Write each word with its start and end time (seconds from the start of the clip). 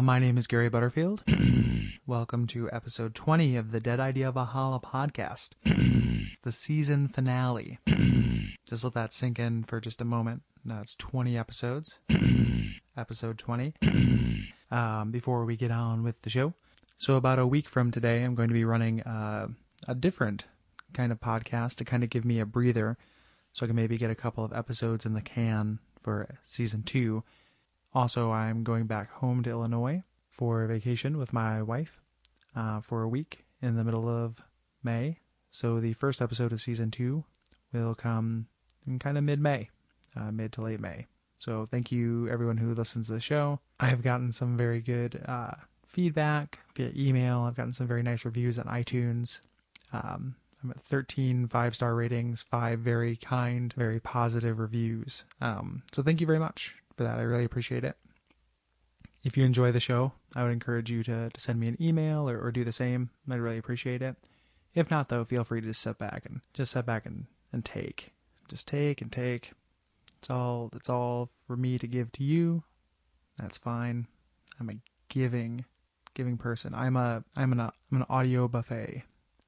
Uh, 0.00 0.02
my 0.02 0.18
name 0.18 0.38
is 0.38 0.46
Gary 0.46 0.70
Butterfield. 0.70 1.22
Welcome 2.06 2.46
to 2.46 2.70
episode 2.72 3.14
20 3.14 3.54
of 3.56 3.70
the 3.70 3.80
Dead 3.80 4.00
Idea 4.00 4.32
Valhalla 4.32 4.80
podcast, 4.80 5.50
the 6.42 6.52
season 6.52 7.06
finale. 7.06 7.80
just 8.66 8.82
let 8.82 8.94
that 8.94 9.12
sink 9.12 9.38
in 9.38 9.62
for 9.62 9.78
just 9.78 10.00
a 10.00 10.06
moment. 10.06 10.40
Now 10.64 10.80
it's 10.80 10.94
20 10.94 11.36
episodes, 11.36 11.98
episode 12.96 13.36
20. 13.36 13.74
Um, 14.70 15.10
before 15.10 15.44
we 15.44 15.58
get 15.58 15.70
on 15.70 16.02
with 16.02 16.22
the 16.22 16.30
show. 16.30 16.54
So, 16.96 17.16
about 17.16 17.38
a 17.38 17.46
week 17.46 17.68
from 17.68 17.90
today, 17.90 18.22
I'm 18.22 18.34
going 18.34 18.48
to 18.48 18.54
be 18.54 18.64
running 18.64 19.02
uh, 19.02 19.48
a 19.86 19.94
different 19.94 20.46
kind 20.94 21.12
of 21.12 21.20
podcast 21.20 21.74
to 21.74 21.84
kind 21.84 22.02
of 22.02 22.08
give 22.08 22.24
me 22.24 22.40
a 22.40 22.46
breather 22.46 22.96
so 23.52 23.66
I 23.66 23.68
can 23.68 23.76
maybe 23.76 23.98
get 23.98 24.10
a 24.10 24.14
couple 24.14 24.46
of 24.46 24.54
episodes 24.54 25.04
in 25.04 25.12
the 25.12 25.20
can 25.20 25.78
for 26.02 26.38
season 26.46 26.84
two 26.84 27.22
also, 27.94 28.30
I'm 28.30 28.62
going 28.62 28.86
back 28.86 29.10
home 29.10 29.42
to 29.42 29.50
Illinois 29.50 30.02
for 30.30 30.66
vacation 30.66 31.18
with 31.18 31.32
my 31.32 31.62
wife 31.62 32.00
uh, 32.54 32.80
for 32.80 33.02
a 33.02 33.08
week 33.08 33.44
in 33.60 33.76
the 33.76 33.84
middle 33.84 34.08
of 34.08 34.40
May. 34.82 35.18
So 35.50 35.80
the 35.80 35.94
first 35.94 36.22
episode 36.22 36.52
of 36.52 36.60
season 36.60 36.90
two 36.90 37.24
will 37.72 37.94
come 37.94 38.46
in 38.86 38.98
kind 38.98 39.18
of 39.18 39.24
mid 39.24 39.40
May, 39.40 39.70
uh, 40.16 40.30
mid 40.30 40.52
to 40.52 40.62
late 40.62 40.80
May. 40.80 41.06
So 41.38 41.66
thank 41.66 41.90
you 41.90 42.28
everyone 42.28 42.58
who 42.58 42.74
listens 42.74 43.08
to 43.08 43.14
the 43.14 43.20
show. 43.20 43.60
I 43.80 43.86
have 43.86 44.02
gotten 44.02 44.30
some 44.30 44.56
very 44.56 44.80
good 44.80 45.22
uh, 45.26 45.54
feedback 45.84 46.60
via 46.76 46.92
email. 46.96 47.40
I've 47.40 47.56
gotten 47.56 47.72
some 47.72 47.88
very 47.88 48.02
nice 48.02 48.24
reviews 48.24 48.58
on 48.58 48.66
iTunes. 48.66 49.40
Um, 49.92 50.36
I'm 50.62 50.70
at 50.70 50.82
13 50.82 51.48
five 51.48 51.74
star 51.74 51.94
ratings, 51.94 52.42
five 52.42 52.80
very 52.80 53.16
kind, 53.16 53.72
very 53.72 53.98
positive 53.98 54.60
reviews. 54.60 55.24
Um, 55.40 55.82
so 55.92 56.02
thank 56.02 56.20
you 56.20 56.26
very 56.26 56.38
much 56.38 56.76
for 57.00 57.04
that. 57.04 57.18
I 57.18 57.22
really 57.22 57.46
appreciate 57.46 57.82
it. 57.82 57.96
If 59.24 59.38
you 59.38 59.46
enjoy 59.46 59.72
the 59.72 59.80
show, 59.80 60.12
I 60.36 60.42
would 60.42 60.52
encourage 60.52 60.90
you 60.90 61.02
to, 61.04 61.30
to 61.30 61.40
send 61.40 61.58
me 61.58 61.66
an 61.66 61.78
email 61.80 62.28
or, 62.28 62.38
or 62.38 62.52
do 62.52 62.62
the 62.62 62.72
same. 62.72 63.08
I'd 63.30 63.40
really 63.40 63.56
appreciate 63.56 64.02
it. 64.02 64.16
If 64.74 64.90
not, 64.90 65.08
though, 65.08 65.24
feel 65.24 65.42
free 65.42 65.62
to 65.62 65.66
just 65.66 65.80
sit 65.80 65.96
back 65.96 66.26
and 66.26 66.42
just 66.52 66.72
sit 66.72 66.84
back 66.84 67.06
and, 67.06 67.24
and 67.54 67.64
take. 67.64 68.12
Just 68.50 68.68
take 68.68 69.00
and 69.00 69.10
take. 69.10 69.52
It's 70.18 70.28
all 70.28 70.68
it's 70.74 70.90
all 70.90 71.30
for 71.46 71.56
me 71.56 71.78
to 71.78 71.86
give 71.86 72.12
to 72.12 72.22
you. 72.22 72.64
That's 73.38 73.56
fine. 73.56 74.06
I'm 74.60 74.68
a 74.68 74.74
giving 75.08 75.64
giving 76.12 76.36
person. 76.36 76.74
I'm 76.74 76.96
a 76.96 77.24
I'm 77.34 77.52
an 77.52 77.60
I'm 77.60 77.72
an 77.92 78.04
audio 78.10 78.46
buffet 78.46 79.04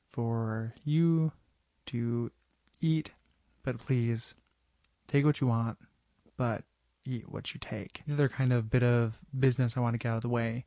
for 0.08 0.72
you 0.84 1.32
to 1.86 2.30
eat, 2.80 3.10
but 3.62 3.78
please 3.78 4.34
take 5.06 5.26
what 5.26 5.42
you 5.42 5.48
want, 5.48 5.76
but 6.38 6.64
eat 7.06 7.30
what 7.30 7.54
you 7.54 7.60
take. 7.60 8.02
The 8.06 8.14
other 8.14 8.28
kind 8.28 8.52
of 8.52 8.70
bit 8.70 8.82
of 8.82 9.18
business 9.38 9.76
I 9.76 9.80
want 9.80 9.94
to 9.94 9.98
get 9.98 10.10
out 10.10 10.16
of 10.16 10.22
the 10.22 10.28
way. 10.28 10.64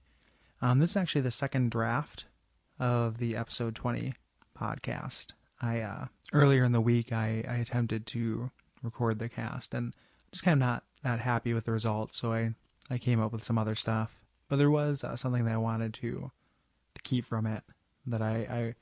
Um, 0.62 0.80
this 0.80 0.92
is 0.92 0.98
actually 0.98 1.22
the 1.22 1.32
second 1.32 1.72
draft 1.72 2.26
of 2.80 3.18
the 3.18 3.36
episode 3.36 3.76
20 3.76 4.14
podcast. 4.58 5.34
I 5.62 5.82
uh, 5.82 6.06
earlier 6.34 6.64
in 6.64 6.72
the 6.72 6.82
week 6.82 7.14
I, 7.14 7.44
I 7.48 7.56
attempted 7.56 8.06
to 8.08 8.52
record 8.84 9.20
the 9.20 9.30
cast 9.30 9.74
and 9.74 9.94
just 10.32 10.44
kind 10.44 10.62
of 10.62 10.68
not 10.68 10.84
that 11.04 11.20
happy 11.20 11.54
with 11.54 11.66
the 11.66 11.72
results, 11.72 12.18
so 12.18 12.34
I 12.34 12.54
I 12.90 12.98
came 12.98 13.22
up 13.22 13.32
with 13.32 13.44
some 13.44 13.58
other 13.58 13.76
stuff. 13.76 14.20
But 14.50 14.58
there 14.58 14.70
was 14.70 15.04
uh, 15.04 15.16
something 15.16 15.46
that 15.46 15.54
I 15.54 15.58
wanted 15.58 15.94
to 15.96 16.32
to 16.96 17.02
keep 17.04 17.26
from 17.26 17.46
it 17.46 17.64
that 18.06 18.22
I 18.22 18.36
I 18.50 18.76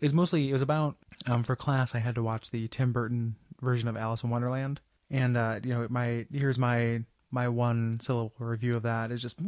is 0.00 0.14
mostly 0.14 0.48
it 0.48 0.52
was 0.52 0.62
about 0.62 0.96
um, 1.26 1.42
for 1.42 1.56
class 1.56 1.94
I 1.94 1.98
had 1.98 2.14
to 2.14 2.22
watch 2.22 2.50
the 2.50 2.68
Tim 2.68 2.92
Burton 2.92 3.36
version 3.60 3.88
of 3.88 3.96
Alice 3.96 4.22
in 4.22 4.30
Wonderland 4.30 4.80
and 5.10 5.36
uh, 5.36 5.60
you 5.62 5.74
know, 5.74 5.86
my 5.90 6.26
here's 6.32 6.58
my 6.58 7.02
my 7.30 7.48
one 7.48 7.98
syllable 8.00 8.34
review 8.40 8.76
of 8.76 8.82
that 8.82 9.10
is 9.10 9.22
just. 9.22 9.38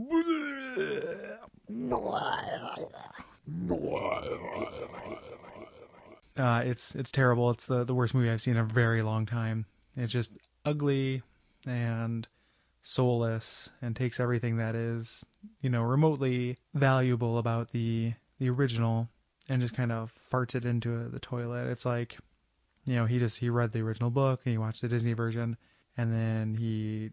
Uh, 6.36 6.62
it's 6.64 6.94
it's 6.94 7.10
terrible. 7.10 7.50
It's 7.50 7.66
the 7.66 7.84
the 7.84 7.94
worst 7.94 8.14
movie 8.14 8.30
I've 8.30 8.40
seen 8.40 8.56
in 8.56 8.60
a 8.60 8.64
very 8.64 9.02
long 9.02 9.26
time. 9.26 9.66
It's 9.96 10.12
just 10.12 10.38
ugly 10.64 11.22
and 11.66 12.28
soulless 12.82 13.70
and 13.82 13.96
takes 13.96 14.20
everything 14.20 14.56
that 14.58 14.74
is 14.74 15.26
you 15.60 15.68
know 15.68 15.82
remotely 15.82 16.58
valuable 16.74 17.38
about 17.38 17.72
the 17.72 18.12
the 18.38 18.48
original 18.48 19.08
and 19.48 19.60
just 19.60 19.74
kind 19.74 19.90
of 19.90 20.12
farts 20.30 20.54
it 20.54 20.64
into 20.64 21.08
the 21.08 21.18
toilet. 21.18 21.66
It's 21.68 21.84
like 21.84 22.18
you 22.88 22.96
know, 22.96 23.06
he 23.06 23.18
just 23.18 23.38
he 23.38 23.50
read 23.50 23.72
the 23.72 23.82
original 23.82 24.10
book 24.10 24.40
and 24.44 24.52
he 24.52 24.58
watched 24.58 24.80
the 24.80 24.88
Disney 24.88 25.12
version, 25.12 25.56
and 25.96 26.12
then 26.12 26.54
he 26.54 27.10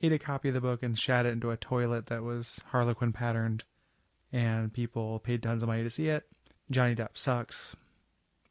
ate 0.00 0.12
a 0.12 0.18
copy 0.18 0.48
of 0.48 0.54
the 0.54 0.60
book 0.60 0.82
and 0.82 0.98
shat 0.98 1.26
it 1.26 1.32
into 1.32 1.50
a 1.50 1.56
toilet 1.56 2.06
that 2.06 2.22
was 2.22 2.60
Harlequin 2.66 3.12
patterned, 3.12 3.64
and 4.32 4.72
people 4.72 5.18
paid 5.18 5.42
tons 5.42 5.62
of 5.62 5.68
money 5.68 5.82
to 5.82 5.90
see 5.90 6.08
it. 6.08 6.24
Johnny 6.70 6.94
Depp 6.94 7.16
sucks. 7.16 7.76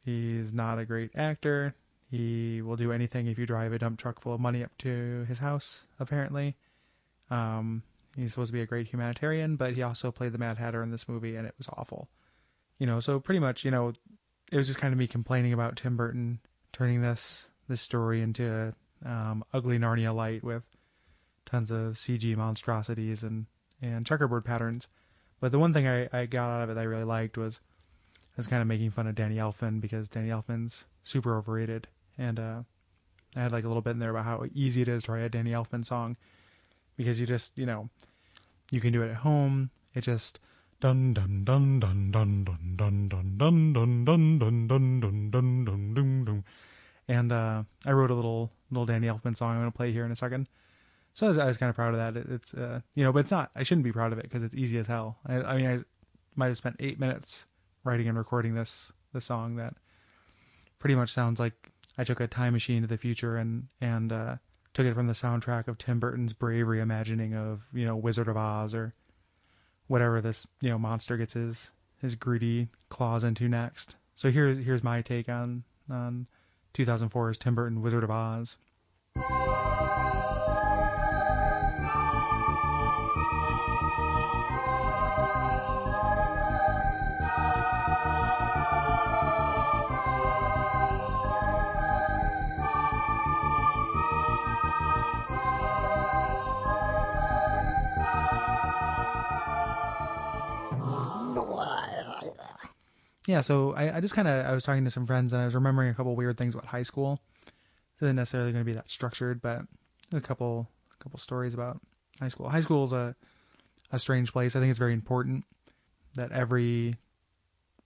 He's 0.04 0.52
not 0.52 0.78
a 0.78 0.84
great 0.84 1.10
actor. 1.16 1.74
He 2.10 2.62
will 2.62 2.76
do 2.76 2.92
anything 2.92 3.26
if 3.26 3.38
you 3.38 3.46
drive 3.46 3.72
a 3.72 3.78
dump 3.78 3.98
truck 3.98 4.20
full 4.20 4.34
of 4.34 4.40
money 4.40 4.62
up 4.62 4.76
to 4.78 5.24
his 5.26 5.38
house, 5.38 5.86
apparently. 5.98 6.56
Um, 7.30 7.82
he's 8.16 8.30
supposed 8.30 8.50
to 8.50 8.52
be 8.52 8.60
a 8.60 8.66
great 8.66 8.86
humanitarian, 8.86 9.56
but 9.56 9.74
he 9.74 9.82
also 9.82 10.12
played 10.12 10.32
the 10.32 10.38
Mad 10.38 10.58
Hatter 10.58 10.82
in 10.82 10.90
this 10.90 11.08
movie, 11.08 11.34
and 11.34 11.46
it 11.46 11.54
was 11.58 11.68
awful. 11.76 12.08
You 12.78 12.86
know, 12.86 13.00
so 13.00 13.18
pretty 13.18 13.40
much, 13.40 13.64
you 13.64 13.70
know, 13.70 13.92
it 14.52 14.56
was 14.56 14.66
just 14.66 14.78
kind 14.78 14.92
of 14.92 14.98
me 14.98 15.06
complaining 15.06 15.52
about 15.52 15.76
Tim 15.76 15.96
Burton 15.96 16.40
turning 16.72 17.02
this 17.02 17.50
this 17.68 17.80
story 17.80 18.20
into 18.20 18.74
um, 19.04 19.44
ugly 19.52 19.78
Narnia 19.78 20.14
light 20.14 20.44
with 20.44 20.64
tons 21.46 21.70
of 21.70 21.94
CG 21.94 22.36
monstrosities 22.36 23.22
and 23.22 23.46
and 23.80 24.06
checkerboard 24.06 24.44
patterns. 24.44 24.88
But 25.40 25.52
the 25.52 25.58
one 25.58 25.72
thing 25.72 25.86
I, 25.86 26.08
I 26.12 26.26
got 26.26 26.50
out 26.50 26.62
of 26.62 26.70
it 26.70 26.74
that 26.74 26.80
I 26.80 26.84
really 26.84 27.04
liked 27.04 27.36
was 27.36 27.60
I 28.16 28.36
was 28.36 28.46
kind 28.46 28.62
of 28.62 28.68
making 28.68 28.90
fun 28.90 29.06
of 29.06 29.14
Danny 29.14 29.36
Elfman 29.36 29.80
because 29.80 30.08
Danny 30.08 30.28
Elfman's 30.28 30.86
super 31.02 31.36
overrated, 31.36 31.86
and 32.16 32.40
uh, 32.40 32.62
I 33.36 33.40
had 33.40 33.52
like 33.52 33.64
a 33.64 33.68
little 33.68 33.82
bit 33.82 33.90
in 33.90 33.98
there 33.98 34.10
about 34.10 34.24
how 34.24 34.44
easy 34.54 34.82
it 34.82 34.88
is 34.88 35.04
to 35.04 35.12
write 35.12 35.24
a 35.24 35.28
Danny 35.28 35.50
Elfman 35.50 35.84
song 35.84 36.16
because 36.96 37.20
you 37.20 37.26
just 37.26 37.56
you 37.58 37.66
know 37.66 37.88
you 38.70 38.80
can 38.80 38.92
do 38.92 39.02
it 39.02 39.10
at 39.10 39.16
home. 39.16 39.70
It 39.94 40.02
just 40.02 40.40
Dun 40.84 41.14
dun 41.14 41.46
dun 41.46 41.80
dun 41.80 42.10
dun 42.10 42.44
dun 42.44 42.76
dun 42.76 43.08
dun 43.08 43.38
dun 43.38 43.74
dun 43.74 44.04
dun 44.04 44.38
dun 44.38 44.68
dun 44.68 45.00
dun 45.00 45.30
dun 45.30 45.64
dun 45.64 45.94
dun 45.94 46.24
dun. 46.26 46.44
And 47.08 47.32
uh, 47.32 47.62
I 47.86 47.92
wrote 47.92 48.10
a 48.10 48.14
little 48.14 48.52
little 48.70 48.84
Danny 48.84 49.06
Elfman 49.06 49.34
song 49.34 49.52
I'm 49.52 49.60
going 49.60 49.72
to 49.72 49.74
play 49.74 49.92
here 49.92 50.04
in 50.04 50.12
a 50.12 50.16
second. 50.16 50.46
So 51.14 51.24
I 51.24 51.28
was, 51.30 51.38
I 51.38 51.46
was 51.46 51.56
kind 51.56 51.70
of 51.70 51.74
proud 51.74 51.94
of 51.94 52.00
that. 52.00 52.18
It, 52.18 52.26
it's 52.30 52.52
uh, 52.52 52.80
you 52.94 53.02
know, 53.02 53.14
but 53.14 53.20
it's 53.20 53.30
not. 53.30 53.50
I 53.56 53.62
shouldn't 53.62 53.86
be 53.86 53.92
proud 53.92 54.12
of 54.12 54.18
it 54.18 54.24
because 54.24 54.42
it's 54.42 54.54
easy 54.54 54.76
as 54.76 54.86
hell. 54.86 55.16
I, 55.24 55.36
I 55.36 55.56
mean, 55.56 55.66
I 55.66 55.78
might 56.36 56.48
have 56.48 56.58
spent 56.58 56.76
eight 56.80 57.00
minutes 57.00 57.46
writing 57.84 58.06
and 58.06 58.18
recording 58.18 58.54
this 58.54 58.92
this 59.14 59.24
song 59.24 59.56
that 59.56 59.72
pretty 60.80 60.96
much 60.96 61.14
sounds 61.14 61.40
like 61.40 61.72
I 61.96 62.04
took 62.04 62.20
a 62.20 62.26
time 62.26 62.52
machine 62.52 62.82
to 62.82 62.88
the 62.88 62.98
future 62.98 63.38
and 63.38 63.68
and 63.80 64.12
uh, 64.12 64.36
took 64.74 64.84
it 64.84 64.92
from 64.92 65.06
the 65.06 65.14
soundtrack 65.14 65.66
of 65.66 65.78
Tim 65.78 65.98
Burton's 65.98 66.34
Bravery, 66.34 66.80
imagining 66.80 67.34
of 67.34 67.62
you 67.72 67.86
know 67.86 67.96
Wizard 67.96 68.28
of 68.28 68.36
Oz 68.36 68.74
or 68.74 68.92
whatever 69.86 70.20
this 70.20 70.46
you 70.60 70.70
know 70.70 70.78
monster 70.78 71.16
gets 71.16 71.34
his 71.34 71.70
his 72.00 72.14
greedy 72.14 72.68
claws 72.88 73.24
into 73.24 73.48
next. 73.48 73.96
So 74.14 74.30
here's 74.30 74.58
here's 74.58 74.84
my 74.84 75.02
take 75.02 75.28
on 75.28 75.64
on 75.90 76.26
2004's 76.74 77.38
Tim 77.38 77.54
Burton 77.54 77.82
Wizard 77.82 78.04
of 78.04 78.10
Oz. 78.10 78.56
Yeah, 103.26 103.40
so 103.40 103.72
I, 103.74 103.96
I 103.96 104.00
just 104.00 104.14
kind 104.14 104.28
of 104.28 104.44
I 104.44 104.52
was 104.52 104.64
talking 104.64 104.84
to 104.84 104.90
some 104.90 105.06
friends 105.06 105.32
and 105.32 105.40
I 105.40 105.44
was 105.46 105.54
remembering 105.54 105.90
a 105.90 105.94
couple 105.94 106.14
weird 106.14 106.36
things 106.36 106.54
about 106.54 106.66
high 106.66 106.82
school. 106.82 107.20
It 107.46 108.04
isn't 108.04 108.16
necessarily 108.16 108.52
going 108.52 108.64
to 108.64 108.70
be 108.70 108.74
that 108.74 108.90
structured, 108.90 109.40
but 109.40 109.62
a 110.12 110.20
couple 110.20 110.68
a 110.92 111.02
couple 111.02 111.18
stories 111.18 111.54
about 111.54 111.80
high 112.20 112.28
school. 112.28 112.48
High 112.48 112.60
school 112.60 112.84
is 112.84 112.92
a 112.92 113.16
a 113.92 113.98
strange 113.98 114.32
place. 114.32 114.56
I 114.56 114.60
think 114.60 114.70
it's 114.70 114.78
very 114.78 114.92
important 114.92 115.44
that 116.14 116.32
every 116.32 116.94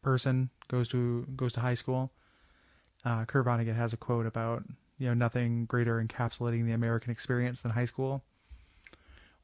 person 0.03 0.51
goes 0.69 0.89
to 0.89 1.27
goes 1.37 1.53
to 1.53 1.61
high 1.61 1.75
school. 1.75 2.11
Uh, 3.05 3.25
Kurt 3.25 3.47
Vonnegut 3.47 3.77
has 3.77 3.93
a 3.93 3.97
quote 3.97 4.27
about 4.27 4.65
you 4.99 5.07
know 5.07 5.15
nothing 5.15 5.67
greater 5.67 6.03
encapsulating 6.03 6.65
the 6.65 6.73
American 6.73 7.13
experience 7.13 7.63
than 7.63 7.73
high 7.73 7.85
school, 7.85 8.25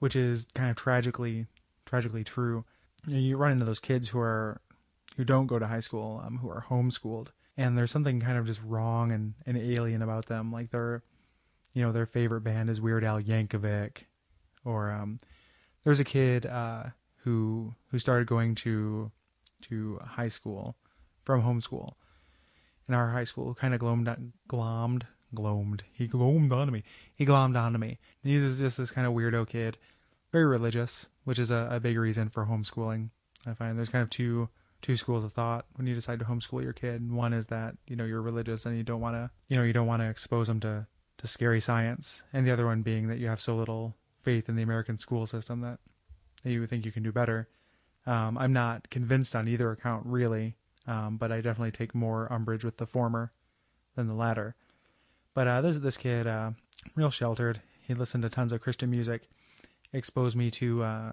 which 0.01 0.17
is 0.17 0.47
kind 0.55 0.71
of 0.71 0.77
tragically 0.77 1.47
tragically 1.87 2.25
true. 2.25 2.65
You, 3.07 3.15
know, 3.15 3.21
you 3.21 3.37
run 3.37 3.53
into 3.53 3.65
those 3.65 3.81
kids 3.81 4.09
who 4.09 4.19
are 4.19 4.61
who 5.17 5.25
don't 5.25 5.47
go 5.47 5.59
to 5.59 5.67
high 5.67 5.81
school, 5.81 6.23
um, 6.25 6.39
who 6.39 6.49
are 6.49 6.67
homeschooled, 6.69 7.29
and 7.57 7.77
there's 7.79 7.91
something 7.91 8.21
kind 8.21 8.39
of 8.39 8.47
just 8.47 8.63
wrong 8.63 9.13
and, 9.13 9.35
and 9.47 9.57
alien 9.57 10.03
about 10.03 10.27
them. 10.27 10.53
Like 10.53 10.71
their, 10.71 11.03
you 11.73 11.83
know, 11.83 11.93
their 11.93 12.07
favorite 12.07 12.43
band 12.43 12.71
is 12.71 12.81
Weird 12.81 13.05
Al 13.05 13.21
Yankovic, 13.21 14.05
or 14.65 14.91
um, 14.91 15.21
there's 15.85 16.01
a 16.01 16.05
kid 16.05 16.47
uh, 16.47 16.85
who 17.19 17.75
who 17.91 17.99
started 17.99 18.27
going 18.27 18.55
to 18.57 19.11
to 19.63 19.99
high 20.05 20.29
school 20.29 20.77
from 21.25 21.43
homeschool 21.43 21.95
in 22.89 22.95
our 22.95 23.11
high 23.11 23.25
school, 23.25 23.55
kind 23.55 23.75
of 23.75 23.81
glommed, 23.81 24.33
glommed, 24.49 25.05
glommed. 25.35 25.81
He 25.93 26.07
glommed 26.07 26.53
onto 26.53 26.73
me. 26.73 26.83
He 27.15 27.25
glommed 27.25 27.57
onto 27.57 27.79
me. 27.79 27.99
He 28.23 28.39
was 28.39 28.61
just 28.61 28.77
this 28.77 28.91
kind 28.91 29.07
of 29.07 29.15
weirdo 29.15 29.49
kid, 29.49 29.79
very 30.33 30.45
religious, 30.45 31.07
which 31.25 31.39
is 31.39 31.51
a, 31.51 31.69
a 31.71 31.81
big 31.81 31.97
reason 31.97 32.29
for 32.29 32.47
homeschooling. 32.47 33.11
I 33.47 33.55
find 33.55 33.79
there's 33.79 33.89
kind 33.89 34.03
of 34.03 34.11
two 34.11 34.49
two 34.85 34.97
schools 34.97 35.25
of 35.25 35.33
thought 35.33 35.65
when 35.77 35.87
you 35.87 35.95
decide 35.95 36.19
to 36.19 36.27
homeschool 36.27 36.63
your 36.63 36.75
kid. 36.75 37.11
One 37.11 37.33
is 37.33 37.47
that 37.47 37.75
you 37.89 37.97
know 37.97 38.05
you're 38.05 38.21
religious 38.21 38.67
and 38.67 38.77
you 38.77 38.83
don't 38.83 39.01
want 39.01 39.17
to 39.17 39.31
you 39.49 39.57
know 39.57 39.63
you 39.63 39.73
don't 39.73 39.87
want 39.87 40.03
to 40.03 40.11
expose 40.11 40.47
them 40.47 40.61
to 40.61 40.87
to 41.19 41.27
scary 41.27 41.61
science, 41.61 42.23
and 42.33 42.47
the 42.47 42.51
other 42.51 42.67
one 42.67 42.83
being 42.83 43.09
that 43.09 43.19
you 43.19 43.29
have 43.29 43.41
so 43.41 43.57
little 43.57 43.97
faith 44.23 44.49
in 44.49 44.57
the 44.57 44.63
American 44.63 44.99
school 44.99 45.27
system 45.27 45.61
that, 45.63 45.79
you 46.43 46.67
think 46.67 46.85
you 46.85 46.93
can 46.93 47.03
do 47.03 47.13
better. 47.13 47.49
Um, 48.07 48.37
I'm 48.37 48.53
not 48.53 48.91
convinced 48.91 49.35
on 49.35 49.49
either 49.49 49.71
account 49.71 50.05
really, 50.05 50.57
um, 50.87 51.17
but 51.17 51.33
I 51.33 51.41
definitely 51.41 51.71
take 51.71 51.95
more 51.95 52.31
umbrage 52.31 52.65
with 52.65 52.77
the 52.77 52.87
former 52.87 53.33
than 53.95 54.09
the 54.09 54.15
latter. 54.15 54.55
But 55.33 55.47
uh, 55.47 55.61
this 55.63 55.79
this 55.79 55.97
kid, 55.97 56.27
uh, 56.27 56.51
real 56.95 57.11
sheltered. 57.11 57.63
He 57.81 57.95
listened 57.95 58.23
to 58.23 58.29
tons 58.29 58.53
of 58.53 58.61
Christian 58.61 58.91
music, 58.91 59.29
exposed 59.95 60.37
me 60.37 60.51
to 60.53 60.83
uh, 60.83 61.13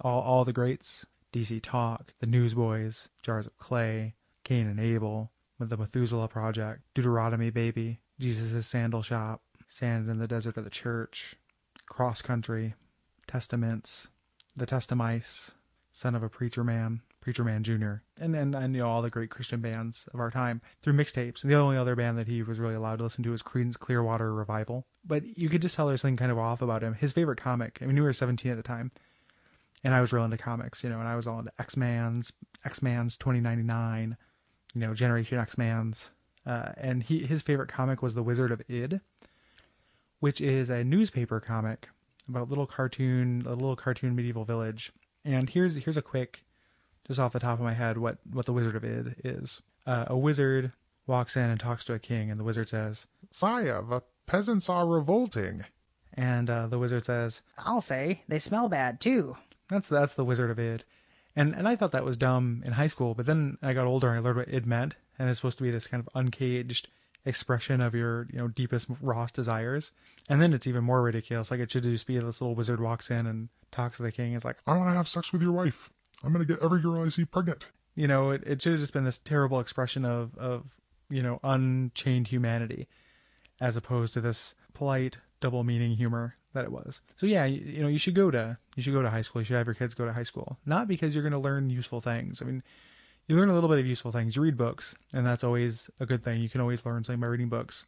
all 0.00 0.22
all 0.22 0.44
the 0.46 0.54
greats: 0.54 1.04
DC 1.32 1.62
Talk, 1.62 2.12
The 2.20 2.26
Newsboys, 2.26 3.08
Jars 3.22 3.46
of 3.46 3.56
Clay, 3.58 4.14
Cain 4.44 4.66
and 4.66 4.80
Abel, 4.80 5.30
with 5.58 5.70
the 5.70 5.76
Methuselah 5.76 6.28
Project, 6.28 6.82
Deuteronomy 6.94 7.50
Baby, 7.50 8.00
Jesus' 8.18 8.66
Sandal 8.66 9.02
Shop, 9.02 9.42
Sand 9.68 10.10
in 10.10 10.18
the 10.18 10.26
Desert 10.26 10.56
of 10.56 10.64
the 10.64 10.70
Church, 10.70 11.36
Cross 11.86 12.22
Country, 12.22 12.74
Testaments, 13.26 14.08
The 14.56 14.66
Testamice, 14.66 15.52
Son 15.92 16.14
of 16.14 16.22
a 16.22 16.28
Preacher 16.28 16.64
Man, 16.64 17.02
Preacher 17.20 17.44
Man 17.44 17.62
Jr., 17.62 18.02
and, 18.18 18.34
and, 18.34 18.54
and 18.54 18.74
you 18.74 18.80
know, 18.80 18.88
all 18.88 19.02
the 19.02 19.10
great 19.10 19.30
Christian 19.30 19.60
bands 19.60 20.08
of 20.12 20.20
our 20.20 20.30
time 20.30 20.60
through 20.82 20.94
mixtapes. 20.94 21.42
And 21.42 21.52
the 21.52 21.56
only 21.56 21.76
other 21.76 21.94
band 21.94 22.18
that 22.18 22.26
he 22.26 22.42
was 22.42 22.58
really 22.58 22.74
allowed 22.74 22.96
to 22.96 23.02
listen 23.04 23.22
to 23.24 23.30
was 23.30 23.42
Creedence 23.42 23.78
Clearwater 23.78 24.34
Revival. 24.34 24.86
But 25.04 25.38
you 25.38 25.48
could 25.48 25.62
just 25.62 25.76
tell 25.76 25.86
there's 25.86 26.00
something 26.00 26.16
kind 26.16 26.32
of 26.32 26.38
off 26.38 26.62
about 26.62 26.82
him. 26.82 26.94
His 26.94 27.12
favorite 27.12 27.38
comic, 27.38 27.78
I 27.80 27.86
mean, 27.86 27.96
we 27.96 28.02
were 28.02 28.12
17 28.12 28.50
at 28.50 28.56
the 28.56 28.62
time, 28.62 28.90
and 29.84 29.94
I 29.94 30.00
was 30.00 30.12
real 30.12 30.24
into 30.24 30.36
comics, 30.36 30.84
you 30.84 30.90
know, 30.90 30.98
and 30.98 31.08
I 31.08 31.16
was 31.16 31.26
all 31.26 31.38
into 31.38 31.52
X-Man's, 31.58 32.32
X-Man's 32.64 33.16
2099, 33.16 34.16
you 34.74 34.80
know, 34.80 34.94
Generation 34.94 35.38
X-Man's. 35.38 36.10
Uh, 36.46 36.72
and 36.76 37.02
he 37.02 37.20
his 37.26 37.42
favorite 37.42 37.68
comic 37.68 38.02
was 38.02 38.14
The 38.14 38.22
Wizard 38.22 38.50
of 38.50 38.62
Id, 38.68 39.00
which 40.20 40.40
is 40.40 40.70
a 40.70 40.84
newspaper 40.84 41.38
comic 41.40 41.88
about 42.28 42.48
little 42.48 42.66
cartoon, 42.66 43.42
a 43.46 43.50
little 43.50 43.76
cartoon 43.76 44.16
medieval 44.16 44.44
village. 44.44 44.92
And 45.24 45.50
here's 45.50 45.76
here's 45.76 45.98
a 45.98 46.02
quick 46.02 46.44
just 47.06 47.20
off 47.20 47.32
the 47.32 47.40
top 47.40 47.58
of 47.58 47.64
my 47.64 47.74
head 47.74 47.98
what 47.98 48.18
what 48.30 48.46
the 48.46 48.52
Wizard 48.52 48.76
of 48.76 48.84
Id 48.84 49.16
is. 49.24 49.60
Uh, 49.86 50.04
a 50.08 50.16
wizard 50.16 50.72
walks 51.06 51.36
in 51.36 51.50
and 51.50 51.58
talks 51.58 51.84
to 51.86 51.94
a 51.94 51.98
king, 51.98 52.30
and 52.30 52.38
the 52.38 52.44
wizard 52.44 52.68
says, 52.68 53.06
"Sire, 53.30 53.82
the 53.82 54.02
peasants 54.26 54.68
are 54.68 54.86
revolting." 54.86 55.64
And 56.14 56.48
uh, 56.50 56.66
the 56.68 56.78
wizard 56.78 57.04
says, 57.04 57.42
"I'll 57.58 57.80
say 57.80 58.22
they 58.28 58.38
smell 58.38 58.68
bad 58.68 59.00
too." 59.00 59.36
That's 59.70 59.88
that's 59.88 60.14
the 60.14 60.24
Wizard 60.24 60.50
of 60.50 60.58
Id, 60.58 60.84
and 61.34 61.54
and 61.54 61.68
I 61.68 61.76
thought 61.76 61.92
that 61.92 62.04
was 62.04 62.16
dumb 62.16 62.62
in 62.66 62.72
high 62.72 62.88
school, 62.88 63.14
but 63.14 63.26
then 63.26 63.56
I 63.62 63.72
got 63.72 63.86
older 63.86 64.08
and 64.08 64.18
I 64.18 64.20
learned 64.20 64.38
what 64.38 64.52
id 64.52 64.66
meant, 64.66 64.96
and 65.18 65.30
it's 65.30 65.38
supposed 65.38 65.58
to 65.58 65.64
be 65.64 65.70
this 65.70 65.86
kind 65.86 66.00
of 66.00 66.08
uncaged 66.14 66.88
expression 67.24 67.80
of 67.80 67.94
your 67.94 68.26
you 68.32 68.38
know 68.38 68.48
deepest 68.48 68.88
rawest 69.00 69.34
desires. 69.34 69.92
And 70.28 70.40
then 70.40 70.52
it's 70.52 70.66
even 70.66 70.84
more 70.84 71.02
ridiculous 71.02 71.50
like 71.50 71.60
it 71.60 71.70
should 71.70 71.82
just 71.82 72.06
be 72.06 72.18
this 72.18 72.40
little 72.40 72.54
wizard 72.54 72.80
walks 72.80 73.10
in 73.10 73.26
and 73.26 73.48
talks 73.72 73.98
to 73.98 74.02
the 74.02 74.12
king. 74.12 74.34
It's 74.34 74.44
like 74.44 74.56
i 74.66 74.76
want 74.76 74.90
to 74.90 74.94
have 74.94 75.08
sex 75.08 75.32
with 75.32 75.42
your 75.42 75.52
wife. 75.52 75.90
I'm 76.22 76.32
going 76.32 76.46
to 76.46 76.52
get 76.52 76.62
every 76.62 76.80
girl 76.80 77.04
I 77.04 77.08
see 77.08 77.24
pregnant. 77.24 77.66
You 77.94 78.06
know, 78.06 78.30
it, 78.30 78.42
it 78.46 78.62
should 78.62 78.72
have 78.72 78.80
just 78.80 78.92
been 78.92 79.04
this 79.04 79.18
terrible 79.18 79.60
expression 79.60 80.04
of, 80.04 80.36
of, 80.38 80.64
you 81.08 81.22
know, 81.22 81.40
unchained 81.42 82.28
humanity 82.28 82.88
as 83.60 83.76
opposed 83.76 84.14
to 84.14 84.20
this 84.20 84.54
polite 84.74 85.18
double 85.40 85.64
meaning 85.64 85.96
humor 85.96 86.36
that 86.52 86.64
it 86.64 86.72
was. 86.72 87.02
So 87.16 87.26
yeah, 87.26 87.44
you, 87.44 87.60
you 87.60 87.82
know, 87.82 87.88
you 87.88 87.98
should 87.98 88.14
go 88.14 88.30
to, 88.30 88.58
you 88.76 88.82
should 88.82 88.92
go 88.92 89.02
to 89.02 89.10
high 89.10 89.20
school. 89.20 89.40
You 89.40 89.46
should 89.46 89.56
have 89.56 89.66
your 89.66 89.74
kids 89.74 89.94
go 89.94 90.06
to 90.06 90.12
high 90.12 90.24
school. 90.24 90.58
Not 90.66 90.88
because 90.88 91.14
you're 91.14 91.22
going 91.22 91.32
to 91.32 91.38
learn 91.38 91.70
useful 91.70 92.00
things. 92.00 92.42
I 92.42 92.44
mean, 92.44 92.62
you 93.28 93.36
learn 93.36 93.48
a 93.48 93.54
little 93.54 93.68
bit 93.68 93.78
of 93.78 93.86
useful 93.86 94.10
things. 94.10 94.34
You 94.34 94.42
read 94.42 94.56
books, 94.56 94.94
and 95.12 95.24
that's 95.24 95.44
always 95.44 95.88
a 96.00 96.06
good 96.06 96.24
thing. 96.24 96.40
You 96.40 96.48
can 96.48 96.60
always 96.60 96.84
learn 96.84 97.04
something 97.04 97.20
by 97.20 97.28
reading 97.28 97.48
books. 97.48 97.86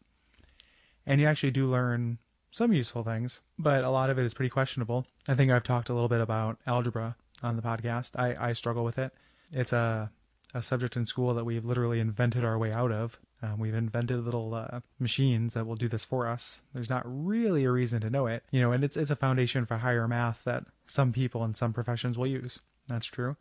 And 1.05 1.20
you 1.20 1.26
actually 1.26 1.50
do 1.50 1.67
learn 1.67 2.19
some 2.53 2.73
useful 2.73 3.03
things, 3.03 3.41
but 3.59 3.82
a 3.82 3.91
lot 3.91 4.11
of 4.11 4.19
it 4.19 4.25
is 4.25 4.35
pretty 4.35 4.50
questionable. 4.50 5.06
I 5.26 5.35
think 5.35 5.50
I've 5.50 5.65
talked 5.65 5.88
a 5.88 5.94
little 5.94 6.08
bit 6.08 6.20
about 6.20 6.58
algebra 6.67 7.17
on 7.43 7.56
the 7.56 7.62
podcast. 7.62 8.12
I, 8.15 8.50
I 8.50 8.53
struggle 8.53 8.85
with 8.85 8.99
it. 8.99 9.12
It's 9.53 9.73
a, 9.73 10.11
a 10.55 10.62
subject 10.62 10.97
in 10.97 11.06
school 11.06 11.35
that 11.35 11.44
we've 11.44 11.65
literally 11.65 11.99
invented 11.99 12.44
our 12.44 12.58
way 12.58 12.70
out 12.70 12.93
of. 12.93 13.19
Um, 13.43 13.59
we've 13.59 13.75
invented 13.75 14.25
little 14.25 14.55
uh, 14.55 14.81
machines 15.00 15.55
that 15.55 15.67
will 15.67 15.75
do 15.75 15.89
this 15.89 16.05
for 16.05 16.29
us. 16.29 16.62
There's 16.73 16.89
not 16.89 17.03
really 17.05 17.65
a 17.65 17.73
reason 17.73 18.00
to 18.03 18.11
know 18.11 18.27
it, 18.27 18.44
you 18.53 18.61
know, 18.61 18.71
and 18.71 18.85
it's 18.85 18.97
it's 18.97 19.11
a 19.11 19.17
foundation 19.17 19.67
for 19.67 19.79
higher 19.79 20.06
math 20.06 20.44
that 20.44 20.65
some 20.87 21.13
people 21.13 21.44
in 21.44 21.55
some 21.55 21.72
professions 21.72 22.17
will 22.17 22.29
use. 22.29 22.61
That's 22.87 23.06
true. 23.06 23.37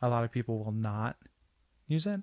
A 0.00 0.08
lot 0.08 0.24
of 0.24 0.32
people 0.32 0.64
will 0.64 0.72
not 0.72 1.16
use 1.86 2.06
it, 2.06 2.22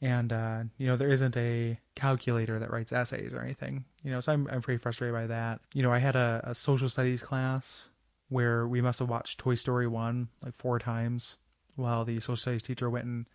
and 0.00 0.32
uh, 0.32 0.62
you 0.76 0.88
know 0.88 0.96
there 0.96 1.12
isn't 1.12 1.36
a 1.36 1.78
calculator 1.94 2.58
that 2.58 2.70
writes 2.70 2.92
essays 2.92 3.32
or 3.32 3.40
anything. 3.40 3.84
You 4.02 4.10
know, 4.10 4.20
so 4.20 4.32
I'm 4.32 4.48
I'm 4.50 4.60
pretty 4.60 4.78
frustrated 4.78 5.14
by 5.14 5.28
that. 5.28 5.60
You 5.72 5.84
know, 5.84 5.92
I 5.92 5.98
had 5.98 6.16
a, 6.16 6.40
a 6.42 6.54
social 6.54 6.88
studies 6.88 7.22
class 7.22 7.90
where 8.28 8.66
we 8.66 8.80
must 8.80 8.98
have 8.98 9.08
watched 9.08 9.38
Toy 9.38 9.54
Story 9.54 9.86
1 9.86 10.28
like 10.42 10.56
four 10.56 10.80
times 10.80 11.36
while 11.76 12.04
the 12.04 12.16
social 12.16 12.36
studies 12.36 12.62
teacher 12.62 12.90
went 12.90 13.04
and 13.04 13.26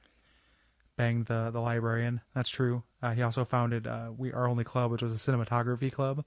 banged 1.00 1.28
the, 1.28 1.50
the 1.50 1.62
librarian. 1.62 2.20
That's 2.36 2.50
true. 2.50 2.84
Uh, 3.02 3.14
he 3.14 3.22
also 3.22 3.46
founded 3.46 3.88
uh, 3.88 4.10
we 4.16 4.34
our 4.34 4.48
only 4.48 4.66
club, 4.66 4.92
which 4.92 5.02
was 5.02 5.14
a 5.14 5.32
cinematography 5.32 5.90
club, 5.90 6.26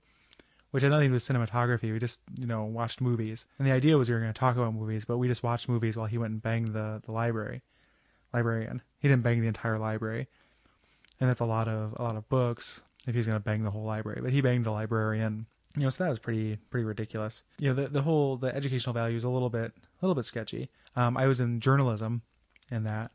which 0.71 0.83
had 0.83 0.91
nothing 0.91 1.12
to 1.12 1.19
do 1.19 1.35
with 1.37 1.50
cinematography. 1.50 1.93
We 1.93 1.99
just, 1.99 2.21
you 2.38 2.47
know, 2.47 2.64
watched 2.64 3.02
movies. 3.02 3.45
And 3.59 3.69
the 3.69 3.73
idea 3.73 3.99
was 3.99 4.09
we 4.09 4.14
were 4.14 4.21
going 4.21 4.33
to 4.33 4.38
talk 4.38 4.57
about 4.57 4.73
movies, 4.73 5.05
but 5.05 5.19
we 5.19 5.29
just 5.29 5.43
watched 5.43 5.69
movies 5.69 5.97
while 5.97 6.07
he 6.07 6.17
went 6.17 6.33
and 6.33 6.43
banged 6.43 6.73
the, 6.73 7.02
the 7.05 7.12
library 7.12 7.61
librarian. 8.33 8.81
He 8.99 9.09
didn't 9.09 9.23
bang 9.23 9.43
the 9.43 9.47
entire 9.47 9.79
library. 9.79 10.26
And 11.21 11.29
that's 11.29 11.41
a 11.41 11.45
lot 11.45 11.69
of 11.69 11.95
a 11.99 12.02
lot 12.02 12.17
of 12.17 12.26
books 12.31 12.81
if 13.07 13.14
he's 13.14 13.26
going 13.26 13.37
to 13.37 13.45
bang 13.45 13.62
the 13.62 13.71
whole 13.71 13.85
library. 13.85 14.21
But 14.23 14.33
he 14.33 14.41
banged 14.41 14.64
the 14.64 14.73
librarian 14.73 15.47
you 15.76 15.85
know, 15.85 15.91
so 15.91 16.05
that 16.05 16.11
was 16.11 16.19
pretty 16.19 16.57
pretty 16.71 16.85
ridiculous. 16.85 17.43
You 17.59 17.69
know, 17.69 17.75
the 17.75 17.88
the 17.88 18.02
whole 18.02 18.37
the 18.37 18.55
educational 18.55 18.93
value 18.93 19.17
is 19.17 19.25
a 19.25 19.29
little 19.31 19.50
bit 19.50 19.73
a 19.76 20.07
little 20.07 20.14
bit 20.14 20.25
sketchy. 20.25 20.69
Um, 20.97 21.17
I 21.17 21.26
was 21.26 21.41
in 21.41 21.61
journalism, 21.61 22.23
in 22.71 22.85
that, 22.85 23.11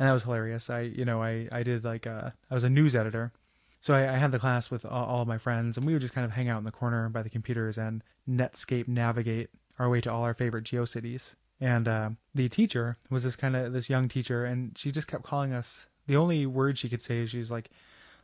and 0.00 0.08
that 0.08 0.12
was 0.12 0.24
hilarious. 0.24 0.68
I 0.68 0.80
you 0.80 1.04
know 1.04 1.22
I 1.22 1.48
I 1.52 1.62
did 1.62 1.84
like 1.84 2.06
a, 2.06 2.10
uh, 2.10 2.30
I 2.50 2.54
was 2.54 2.64
a 2.64 2.70
news 2.70 2.96
editor, 2.96 3.32
so 3.80 3.94
I, 3.94 4.14
I 4.14 4.16
had 4.16 4.32
the 4.32 4.40
class 4.40 4.68
with 4.70 4.84
all, 4.84 5.04
all, 5.04 5.22
of 5.22 5.28
my 5.28 5.38
friends, 5.38 5.76
and 5.76 5.86
we 5.86 5.92
would 5.92 6.02
just 6.02 6.14
kind 6.14 6.24
of 6.24 6.32
hang 6.32 6.48
out 6.48 6.58
in 6.58 6.64
the 6.64 6.72
corner 6.72 7.08
by 7.08 7.22
the 7.22 7.30
computers 7.30 7.78
and 7.78 8.02
Netscape 8.28 8.88
navigate 8.88 9.50
our 9.78 9.88
way 9.88 10.00
to 10.00 10.10
all 10.10 10.24
our 10.24 10.34
favorite 10.34 10.64
GeoCities. 10.64 11.34
And 11.60 11.86
uh, 11.86 12.10
the 12.34 12.48
teacher 12.48 12.96
was 13.10 13.22
this 13.22 13.36
kind 13.36 13.54
of 13.54 13.72
this 13.72 13.88
young 13.88 14.08
teacher, 14.08 14.44
and 14.44 14.76
she 14.76 14.90
just 14.90 15.06
kept 15.06 15.22
calling 15.22 15.52
us. 15.52 15.86
The 16.06 16.16
only 16.16 16.46
word 16.46 16.78
she 16.78 16.88
could 16.88 17.02
say 17.02 17.18
is 17.18 17.30
she's 17.30 17.52
like, 17.52 17.70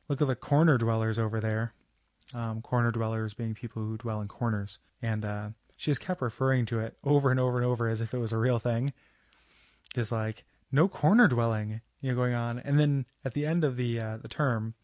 "Look 0.08 0.20
at 0.20 0.26
the 0.26 0.34
corner 0.34 0.78
dwellers 0.78 1.20
over 1.20 1.38
there." 1.38 1.72
um, 2.34 2.62
corner 2.62 2.90
dwellers 2.90 3.34
being 3.34 3.54
people 3.54 3.82
who 3.82 3.96
dwell 3.96 4.20
in 4.20 4.28
corners. 4.28 4.78
And 5.02 5.24
uh, 5.24 5.48
she 5.76 5.90
just 5.90 6.00
kept 6.00 6.22
referring 6.22 6.66
to 6.66 6.80
it 6.80 6.96
over 7.04 7.30
and 7.30 7.38
over 7.38 7.58
and 7.58 7.66
over 7.66 7.88
as 7.88 8.00
if 8.00 8.14
it 8.14 8.18
was 8.18 8.32
a 8.32 8.38
real 8.38 8.58
thing. 8.58 8.92
Just 9.94 10.12
like, 10.12 10.44
no 10.76 10.86
corner 10.86 11.26
dwelling, 11.26 11.80
you 12.00 12.10
know, 12.10 12.16
going 12.16 12.34
on. 12.34 12.60
And 12.60 12.78
then 12.78 13.06
at 13.24 13.34
the 13.34 13.46
end 13.46 13.64
of 13.64 13.76
the 13.76 13.98
uh, 13.98 14.16
the 14.18 14.28
term, 14.28 14.74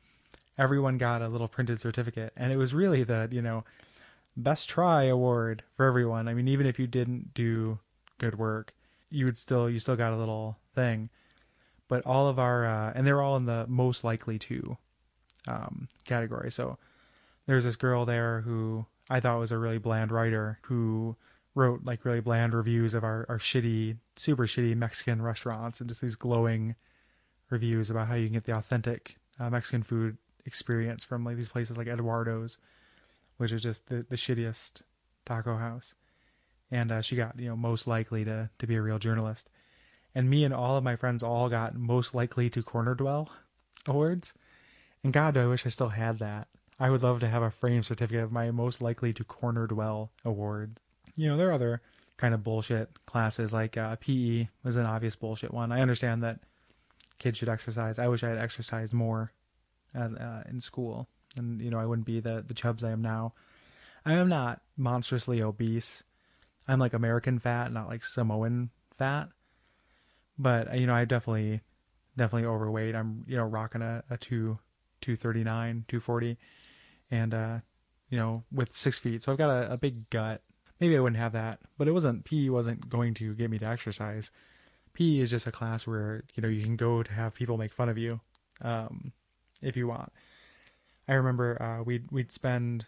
everyone 0.59 0.99
got 0.99 1.23
a 1.23 1.29
little 1.29 1.47
printed 1.47 1.79
certificate. 1.79 2.33
And 2.37 2.51
it 2.51 2.57
was 2.57 2.75
really 2.75 3.05
the, 3.05 3.29
you 3.31 3.43
know, 3.43 3.65
best 4.37 4.69
try 4.69 5.05
award 5.05 5.63
for 5.77 5.87
everyone. 5.87 6.27
I 6.27 6.35
mean, 6.35 6.49
even 6.49 6.67
if 6.67 6.79
you 6.79 6.87
didn't 6.87 7.35
do 7.35 7.79
good 8.19 8.39
work, 8.39 8.75
you 9.11 9.27
would 9.27 9.39
still, 9.39 9.69
you 9.69 9.79
still 9.79 9.97
got 9.97 10.13
a 10.13 10.17
little 10.17 10.59
thing. 10.75 11.11
But 11.89 12.07
all 12.07 12.27
of 12.27 12.39
our, 12.39 12.65
uh, 12.65 12.93
and 12.95 13.07
they 13.07 13.13
were 13.13 13.23
all 13.23 13.37
in 13.37 13.45
the 13.45 13.67
most 13.69 14.03
likely 14.03 14.39
to 14.39 14.79
um, 15.47 15.89
category. 16.07 16.51
So 16.51 16.79
there's 17.47 17.65
this 17.65 17.77
girl 17.77 18.07
there 18.07 18.41
who 18.43 18.87
I 19.11 19.21
thought 19.21 19.39
was 19.39 19.53
a 19.53 19.59
really 19.59 19.79
bland 19.79 20.11
writer 20.11 20.59
who 20.63 21.17
wrote 21.55 21.85
like 21.85 22.05
really 22.05 22.21
bland 22.21 22.55
reviews 22.55 22.95
of 22.95 23.05
our, 23.05 23.27
our 23.29 23.39
shitty, 23.39 23.97
super 24.17 24.47
shitty 24.47 24.77
Mexican 24.77 25.21
restaurants 25.21 25.81
and 25.81 25.89
just 25.89 26.01
these 26.01 26.15
glowing 26.15 26.75
reviews 27.51 27.91
about 27.91 28.09
how 28.09 28.15
you 28.15 28.27
can 28.27 28.35
get 28.35 28.45
the 28.45 28.57
authentic 28.57 29.17
uh, 29.39 29.51
Mexican 29.51 29.83
food 29.83 30.17
experience 30.47 31.05
from 31.05 31.25
like 31.25 31.37
these 31.37 31.49
places 31.49 31.77
like 31.77 31.87
Eduardo's, 31.89 32.59
which 33.37 33.53
is 33.53 33.63
just 33.63 33.89
the, 33.89 34.07
the 34.09 34.17
shittiest 34.17 34.83
taco 35.25 35.57
house. 35.57 35.95
And 36.71 36.91
uh, 36.91 37.03
she 37.03 37.17
got, 37.17 37.39
you 37.39 37.49
know, 37.49 37.57
most 37.57 37.87
likely 37.87 38.25
to, 38.25 38.49
to 38.59 38.67
be 38.67 38.77
a 38.77 38.83
real 38.83 38.99
journalist. 38.99 39.51
And 40.15 40.31
me 40.31 40.45
and 40.45 40.55
all 40.55 40.77
of 40.77 40.85
my 40.85 40.97
friends 40.97 41.23
all 41.23 41.49
got 41.49 41.75
most 41.75 42.15
likely 42.15 42.49
to 42.51 42.63
corner 42.63 42.95
dwell 42.95 43.31
awards. 43.87 44.33
And 45.05 45.13
God, 45.13 45.37
I 45.37 45.47
wish 45.47 45.67
I 45.67 45.69
still 45.69 45.91
had 45.91 46.19
that. 46.21 46.49
I 46.81 46.91
would 46.91 47.03
love 47.03 47.21
to 47.21 47.29
have 47.29 47.43
a 47.43 47.51
frame 47.51 47.83
certificate 47.83 48.25
of 48.25 48.33
my 48.33 48.51
most 48.51 48.81
likely 48.81 49.13
to 49.13 49.25
corner 49.25 49.67
dwell 49.67 50.11
award. 50.25 50.81
You 51.17 51.29
know, 51.29 51.37
there 51.37 51.51
are 51.51 51.53
other 51.53 51.83
kind 52.17 52.35
of 52.35 52.43
bullshit 52.43 53.05
classes 53.07 53.53
like 53.53 53.77
uh, 53.77 53.97
PE 53.97 54.49
was 54.63 54.77
an 54.77 54.87
obvious 54.87 55.17
bullshit 55.17 55.53
one. 55.53 55.73
I 55.73 55.81
understand 55.81 56.23
that 56.23 56.41
kids 57.19 57.39
should 57.39 57.49
exercise. 57.49 57.99
I 57.99 58.09
wish 58.09 58.23
I 58.23 58.29
had 58.29 58.39
exercised 58.39 58.93
more 58.93 59.33
at, 59.95 60.19
uh, 60.21 60.43
in 60.49 60.61
school, 60.61 61.09
and 61.37 61.61
you 61.61 61.71
know 61.71 61.79
I 61.79 61.87
wouldn't 61.87 62.07
be 62.07 62.21
the 62.21 62.43
the 62.47 62.55
chubs 62.55 62.85
I 62.85 62.91
am 62.91 63.03
now. 63.03 63.35
I 64.05 64.15
am 64.15 64.29
not 64.29 64.63
monstrously 64.77 65.43
obese. 65.43 66.05
I'm 66.67 66.79
like 66.79 66.93
American 66.93 67.39
fat, 67.39 67.73
not 67.73 67.89
like 67.89 68.05
Samoan 68.05 68.71
fat. 68.97 69.29
But 70.39 70.79
you 70.79 70.87
know, 70.87 70.95
I 70.95 71.05
definitely 71.05 71.61
definitely 72.17 72.47
overweight. 72.47 72.95
I'm 72.95 73.25
you 73.29 73.37
know 73.37 73.45
rocking 73.45 73.83
a, 73.83 74.03
a 74.11 74.17
two 74.17 74.59
two 75.01 75.17
thirty 75.17 75.45
nine, 75.45 75.85
two 75.89 76.01
forty, 76.01 76.39
and 77.11 77.35
uh, 77.35 77.59
you 78.09 78.19
know 78.19 78.45
with 78.51 78.77
six 78.77 78.99
feet. 78.99 79.23
So 79.23 79.33
I've 79.33 79.39
got 79.39 79.51
a, 79.51 79.73
a 79.73 79.77
big 79.77 80.09
gut. 80.11 80.43
Maybe 80.83 80.97
I 80.97 81.01
wouldn't 81.01 81.21
have 81.21 81.31
that, 81.35 81.61
but 81.79 81.87
it 81.87 81.93
wasn't 81.93 82.25
PE 82.25 82.49
wasn't 82.49 82.89
going 82.89 83.15
to 83.15 83.35
get 83.35 83.49
me 83.49 83.59
to 83.59 83.67
exercise. 83.67 84.33
PE 84.95 85.19
is 85.19 85.31
just 85.31 85.47
a 85.47 85.53
class 85.53 85.87
where 85.87 86.25
you 86.35 86.43
know 86.43 86.49
you 86.49 86.65
can 86.65 86.75
go 86.75 87.05
to 87.05 87.13
have 87.13 87.37
people 87.37 87.57
make 87.57 87.73
fun 87.73 87.89
of 87.89 87.97
you, 87.97 88.19
um, 88.63 89.13
if 89.63 89.77
you 89.77 89.87
want. 89.87 90.13
I 91.07 91.13
remember 91.15 91.63
uh, 91.63 91.85
we'd 91.85 92.11
we'd 92.11 92.33
spend 92.33 92.87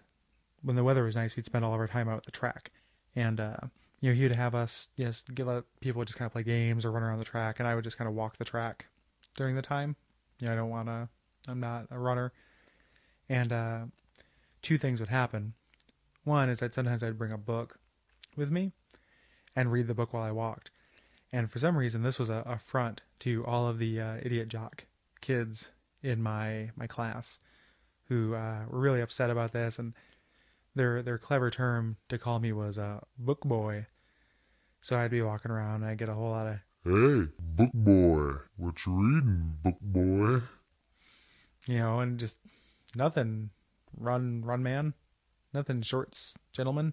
when 0.61 0.75
the 0.75 0.83
weather 0.83 1.05
was 1.05 1.15
nice, 1.15 1.37
we'd 1.37 1.45
spend 1.45 1.65
all 1.65 1.73
of 1.73 1.79
our 1.79 1.87
time 1.87 2.09
out 2.09 2.17
at 2.17 2.25
the 2.25 2.33
track, 2.33 2.73
and 3.15 3.39
uh, 3.39 3.59
you 4.01 4.11
know 4.11 4.17
he 4.17 4.25
would 4.25 4.33
have 4.35 4.57
us 4.57 4.89
just 4.99 5.33
get 5.33 5.47
let 5.47 5.63
people 5.79 6.05
just 6.05 6.19
kind 6.19 6.27
of 6.27 6.33
play 6.33 6.43
games 6.43 6.85
or 6.85 6.91
run 6.91 7.05
around 7.05 7.19
the 7.19 7.25
track, 7.25 7.61
and 7.61 7.69
I 7.69 7.77
would 7.77 7.85
just 7.85 7.97
kind 7.97 8.09
of 8.09 8.17
walk 8.17 8.39
the 8.39 8.45
track 8.45 8.87
during 9.37 9.55
the 9.55 9.63
time. 9.63 9.95
You 10.41 10.49
know, 10.49 10.55
I 10.55 10.57
don't 10.57 10.69
want 10.69 10.89
to. 10.89 11.09
I'm 11.47 11.61
not 11.61 11.87
a 11.93 11.99
runner, 12.01 12.33
and 13.29 13.53
uh, 13.53 13.81
two 14.63 14.79
things 14.79 14.99
would 14.99 15.11
happen. 15.11 15.55
One 16.25 16.49
is 16.49 16.59
that 16.59 16.75
sometimes 16.75 17.05
I'd 17.05 17.19
bring 17.19 17.31
a 17.31 17.39
book 17.39 17.79
with 18.37 18.51
me 18.51 18.73
and 19.57 19.71
read 19.73 19.87
the 19.87 19.95
book 19.95 20.13
while 20.13 20.23
I 20.23 20.31
walked. 20.31 20.71
And 21.33 21.51
for 21.51 21.59
some 21.59 21.77
reason, 21.77 22.03
this 22.03 22.19
was 22.19 22.29
a 22.29 22.43
affront 22.47 23.03
to 23.21 23.45
all 23.47 23.67
of 23.67 23.79
the 23.79 24.01
uh, 24.01 24.17
idiot 24.23 24.49
jock 24.49 24.87
kids 25.21 25.71
in 26.03 26.23
my 26.23 26.71
my 26.77 26.87
class, 26.87 27.39
who 28.09 28.35
uh, 28.35 28.65
were 28.69 28.81
really 28.81 29.01
upset 29.01 29.31
about 29.31 29.53
this. 29.53 29.79
And 29.79 29.95
their 30.75 31.03
their 31.03 31.19
clever 31.19 31.51
term 31.51 31.97
to 32.09 32.19
call 32.19 32.39
me 32.41 32.53
was 32.53 32.79
a 32.79 33.03
book 33.19 33.41
boy. 33.41 33.87
So 34.81 34.97
I'd 34.97 35.11
be 35.11 35.23
walking 35.23 35.51
around 35.51 35.83
and 35.83 35.87
I'd 35.91 35.99
get 35.99 36.09
a 36.09 36.15
whole 36.15 36.31
lot 36.31 36.47
of 36.47 36.59
Hey, 36.85 37.29
book 37.39 37.71
boy, 37.73 38.35
what 38.59 38.85
you 38.85 38.93
reading, 38.93 39.57
book 39.63 39.79
boy? 39.81 40.43
you 41.67 41.79
know, 41.79 42.01
and 42.01 42.19
just 42.21 42.41
nothing. 42.95 43.51
Run, 43.97 44.43
run, 44.45 44.63
man. 44.63 44.93
Nothing, 45.55 45.81
shorts, 45.83 46.37
gentlemen. 46.53 46.93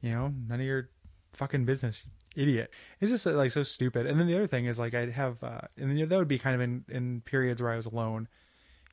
You 0.00 0.12
know, 0.12 0.32
none 0.48 0.60
of 0.60 0.66
your 0.66 0.90
fucking 1.32 1.64
business, 1.64 2.04
idiot. 2.36 2.72
It's 3.00 3.10
just 3.10 3.26
like 3.26 3.50
so 3.50 3.62
stupid. 3.62 4.06
And 4.06 4.18
then 4.18 4.26
the 4.26 4.36
other 4.36 4.46
thing 4.46 4.66
is 4.66 4.78
like 4.78 4.94
I'd 4.94 5.12
have, 5.12 5.42
uh, 5.42 5.62
and 5.76 5.90
then 5.90 6.08
that 6.08 6.18
would 6.18 6.28
be 6.28 6.38
kind 6.38 6.54
of 6.54 6.60
in 6.60 6.84
in 6.88 7.20
periods 7.22 7.62
where 7.62 7.72
I 7.72 7.76
was 7.76 7.86
alone. 7.86 8.28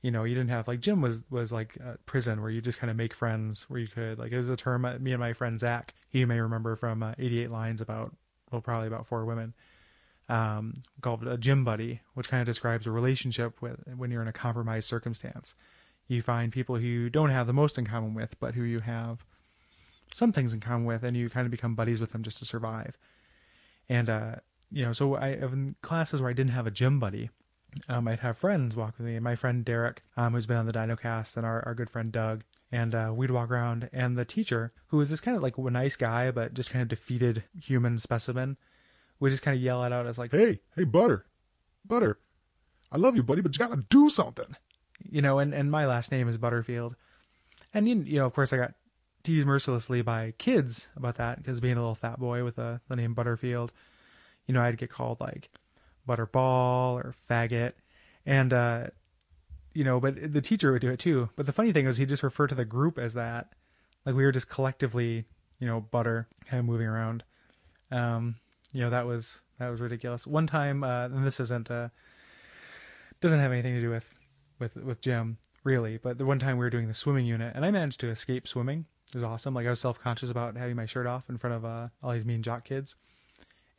You 0.01 0.11
know, 0.11 0.23
you 0.23 0.35
didn't 0.35 0.51
have 0.51 0.67
like 0.67 0.81
gym 0.81 1.01
was 1.01 1.23
was 1.29 1.51
like 1.51 1.75
a 1.77 1.97
prison 2.05 2.41
where 2.41 2.51
you 2.51 2.61
just 2.61 2.79
kind 2.79 2.91
of 2.91 2.97
make 2.97 3.13
friends 3.13 3.65
where 3.69 3.79
you 3.79 3.87
could 3.87 4.19
like 4.19 4.31
it 4.31 4.37
was 4.37 4.49
a 4.49 4.55
term 4.55 4.85
uh, 4.85 4.99
me 4.99 5.11
and 5.11 5.19
my 5.19 5.33
friend 5.33 5.59
Zach 5.59 5.93
you 6.11 6.27
may 6.27 6.39
remember 6.39 6.75
from 6.75 7.01
uh, 7.01 7.13
88 7.17 7.49
lines 7.49 7.81
about 7.81 8.15
well 8.51 8.61
probably 8.61 8.87
about 8.87 9.07
four 9.07 9.25
women 9.25 9.55
um, 10.29 10.73
called 11.01 11.27
a 11.27 11.37
gym 11.37 11.63
buddy, 11.63 12.01
which 12.13 12.29
kind 12.29 12.41
of 12.41 12.47
describes 12.47 12.87
a 12.87 12.91
relationship 12.91 13.61
with 13.61 13.81
when 13.95 14.11
you're 14.11 14.21
in 14.21 14.27
a 14.27 14.33
compromised 14.33 14.87
circumstance. 14.87 15.55
You 16.07 16.21
find 16.21 16.51
people 16.51 16.75
who 16.75 16.85
you 16.85 17.09
don't 17.09 17.29
have 17.29 17.47
the 17.47 17.53
most 17.53 17.77
in 17.77 17.85
common 17.85 18.13
with, 18.13 18.39
but 18.39 18.55
who 18.55 18.63
you 18.63 18.79
have 18.79 19.25
some 20.13 20.31
things 20.31 20.53
in 20.53 20.59
common 20.59 20.85
with, 20.85 21.03
and 21.03 21.15
you 21.15 21.29
kind 21.29 21.45
of 21.45 21.51
become 21.51 21.75
buddies 21.75 22.01
with 22.01 22.11
them 22.11 22.23
just 22.23 22.37
to 22.39 22.45
survive. 22.45 22.97
And 23.89 24.09
uh, 24.09 24.35
you 24.71 24.83
know, 24.83 24.93
so 24.93 25.15
I 25.15 25.29
in 25.29 25.75
classes 25.81 26.21
where 26.21 26.29
I 26.29 26.33
didn't 26.33 26.51
have 26.51 26.67
a 26.67 26.71
gym 26.71 26.99
buddy, 26.99 27.29
um, 27.87 28.07
I'd 28.07 28.19
have 28.19 28.37
friends 28.37 28.75
walk 28.75 28.97
with 28.97 29.07
me. 29.07 29.19
My 29.19 29.35
friend 29.35 29.63
Derek, 29.63 30.03
um, 30.17 30.33
who's 30.33 30.45
been 30.45 30.57
on 30.57 30.65
the 30.65 30.73
DinoCast, 30.73 31.37
and 31.37 31.45
our, 31.45 31.63
our 31.65 31.75
good 31.75 31.89
friend 31.89 32.11
Doug, 32.11 32.43
and 32.71 32.95
uh, 32.95 33.11
we'd 33.13 33.31
walk 33.31 33.51
around. 33.51 33.89
And 33.93 34.17
the 34.17 34.25
teacher, 34.25 34.73
who 34.87 34.97
was 34.97 35.09
this 35.09 35.21
kind 35.21 35.35
of 35.37 35.43
like 35.43 35.57
a 35.57 35.69
nice 35.69 35.95
guy, 35.95 36.31
but 36.31 36.53
just 36.53 36.71
kind 36.71 36.81
of 36.81 36.87
defeated 36.87 37.43
human 37.61 37.99
specimen, 37.99 38.57
would 39.19 39.31
just 39.31 39.43
kind 39.43 39.55
of 39.55 39.61
yell 39.61 39.83
it 39.83 39.93
out 39.93 40.07
as 40.07 40.17
like, 40.17 40.31
Hey, 40.31 40.61
hey, 40.75 40.83
Butter, 40.85 41.25
Butter, 41.85 42.19
I 42.91 42.97
love 42.97 43.15
you, 43.15 43.23
buddy, 43.23 43.41
but 43.41 43.53
you 43.57 43.59
gotta 43.59 43.83
do 43.89 44.09
something. 44.09 44.55
you 45.03 45.21
know, 45.21 45.39
and, 45.39 45.53
and 45.53 45.69
my 45.69 45.85
last 45.85 46.11
name 46.11 46.27
is 46.27 46.37
Butterfield. 46.37 46.95
And, 47.73 47.87
you, 47.89 48.01
you 48.03 48.19
know, 48.19 48.25
of 48.25 48.33
course, 48.33 48.53
I 48.53 48.57
got 48.57 48.73
teased 49.25 49.45
mercilessly 49.45 50.01
by 50.01 50.33
kids 50.37 50.89
about 50.95 51.15
that 51.15 51.37
because 51.37 51.59
being 51.59 51.75
a 51.75 51.79
little 51.79 51.95
fat 51.95 52.19
boy 52.19 52.43
with 52.43 52.57
a, 52.57 52.81
the 52.87 52.95
name 52.95 53.13
Butterfield, 53.13 53.71
you 54.47 54.53
know, 54.53 54.61
I'd 54.61 54.77
get 54.77 54.89
called 54.89 55.19
like 55.19 55.49
Butterball 56.07 56.93
or 56.93 57.15
faggot. 57.29 57.73
And, 58.25 58.53
uh, 58.53 58.87
you 59.73 59.83
know, 59.83 59.99
but 59.99 60.33
the 60.33 60.41
teacher 60.41 60.71
would 60.71 60.81
do 60.81 60.91
it 60.91 60.99
too. 60.99 61.29
But 61.35 61.45
the 61.45 61.51
funny 61.51 61.71
thing 61.71 61.85
was, 61.85 61.97
he 61.97 62.05
just 62.05 62.23
referred 62.23 62.47
to 62.47 62.55
the 62.55 62.65
group 62.65 62.97
as 62.97 63.13
that. 63.15 63.49
Like 64.05 64.15
we 64.15 64.23
were 64.23 64.31
just 64.31 64.49
collectively, 64.49 65.25
you 65.59 65.67
know, 65.67 65.81
butter 65.81 66.27
kind 66.45 66.59
of 66.59 66.65
moving 66.65 66.87
around. 66.87 67.23
Um, 67.91 68.35
you 68.71 68.81
know, 68.81 68.89
that 68.89 69.05
was, 69.05 69.41
that 69.59 69.69
was 69.69 69.81
ridiculous. 69.81 70.25
One 70.25 70.47
time, 70.47 70.83
uh, 70.83 71.05
and 71.05 71.25
this 71.25 71.39
isn't, 71.39 71.69
uh, 71.69 71.89
doesn't 73.21 73.39
have 73.39 73.51
anything 73.51 73.73
to 73.73 73.81
do 73.81 73.89
with 73.89 74.19
with 74.59 74.75
with 74.77 75.01
gym 75.01 75.37
really, 75.63 75.97
but 75.97 76.17
the 76.17 76.25
one 76.25 76.39
time 76.39 76.57
we 76.57 76.65
were 76.65 76.69
doing 76.69 76.87
the 76.87 76.93
swimming 76.93 77.25
unit 77.25 77.53
and 77.55 77.65
I 77.65 77.71
managed 77.71 77.99
to 78.01 78.09
escape 78.09 78.47
swimming. 78.47 78.85
It 79.15 79.19
was 79.19 79.27
awesome. 79.27 79.53
Like 79.53 79.65
I 79.65 79.69
was 79.69 79.79
self 79.79 79.97
conscious 79.97 80.29
about 80.29 80.57
having 80.57 80.75
my 80.75 80.85
shirt 80.85 81.07
off 81.07 81.29
in 81.29 81.37
front 81.37 81.55
of 81.55 81.63
uh, 81.63 81.87
all 82.03 82.11
these 82.11 82.25
mean 82.25 82.43
jock 82.43 82.65
kids, 82.65 82.97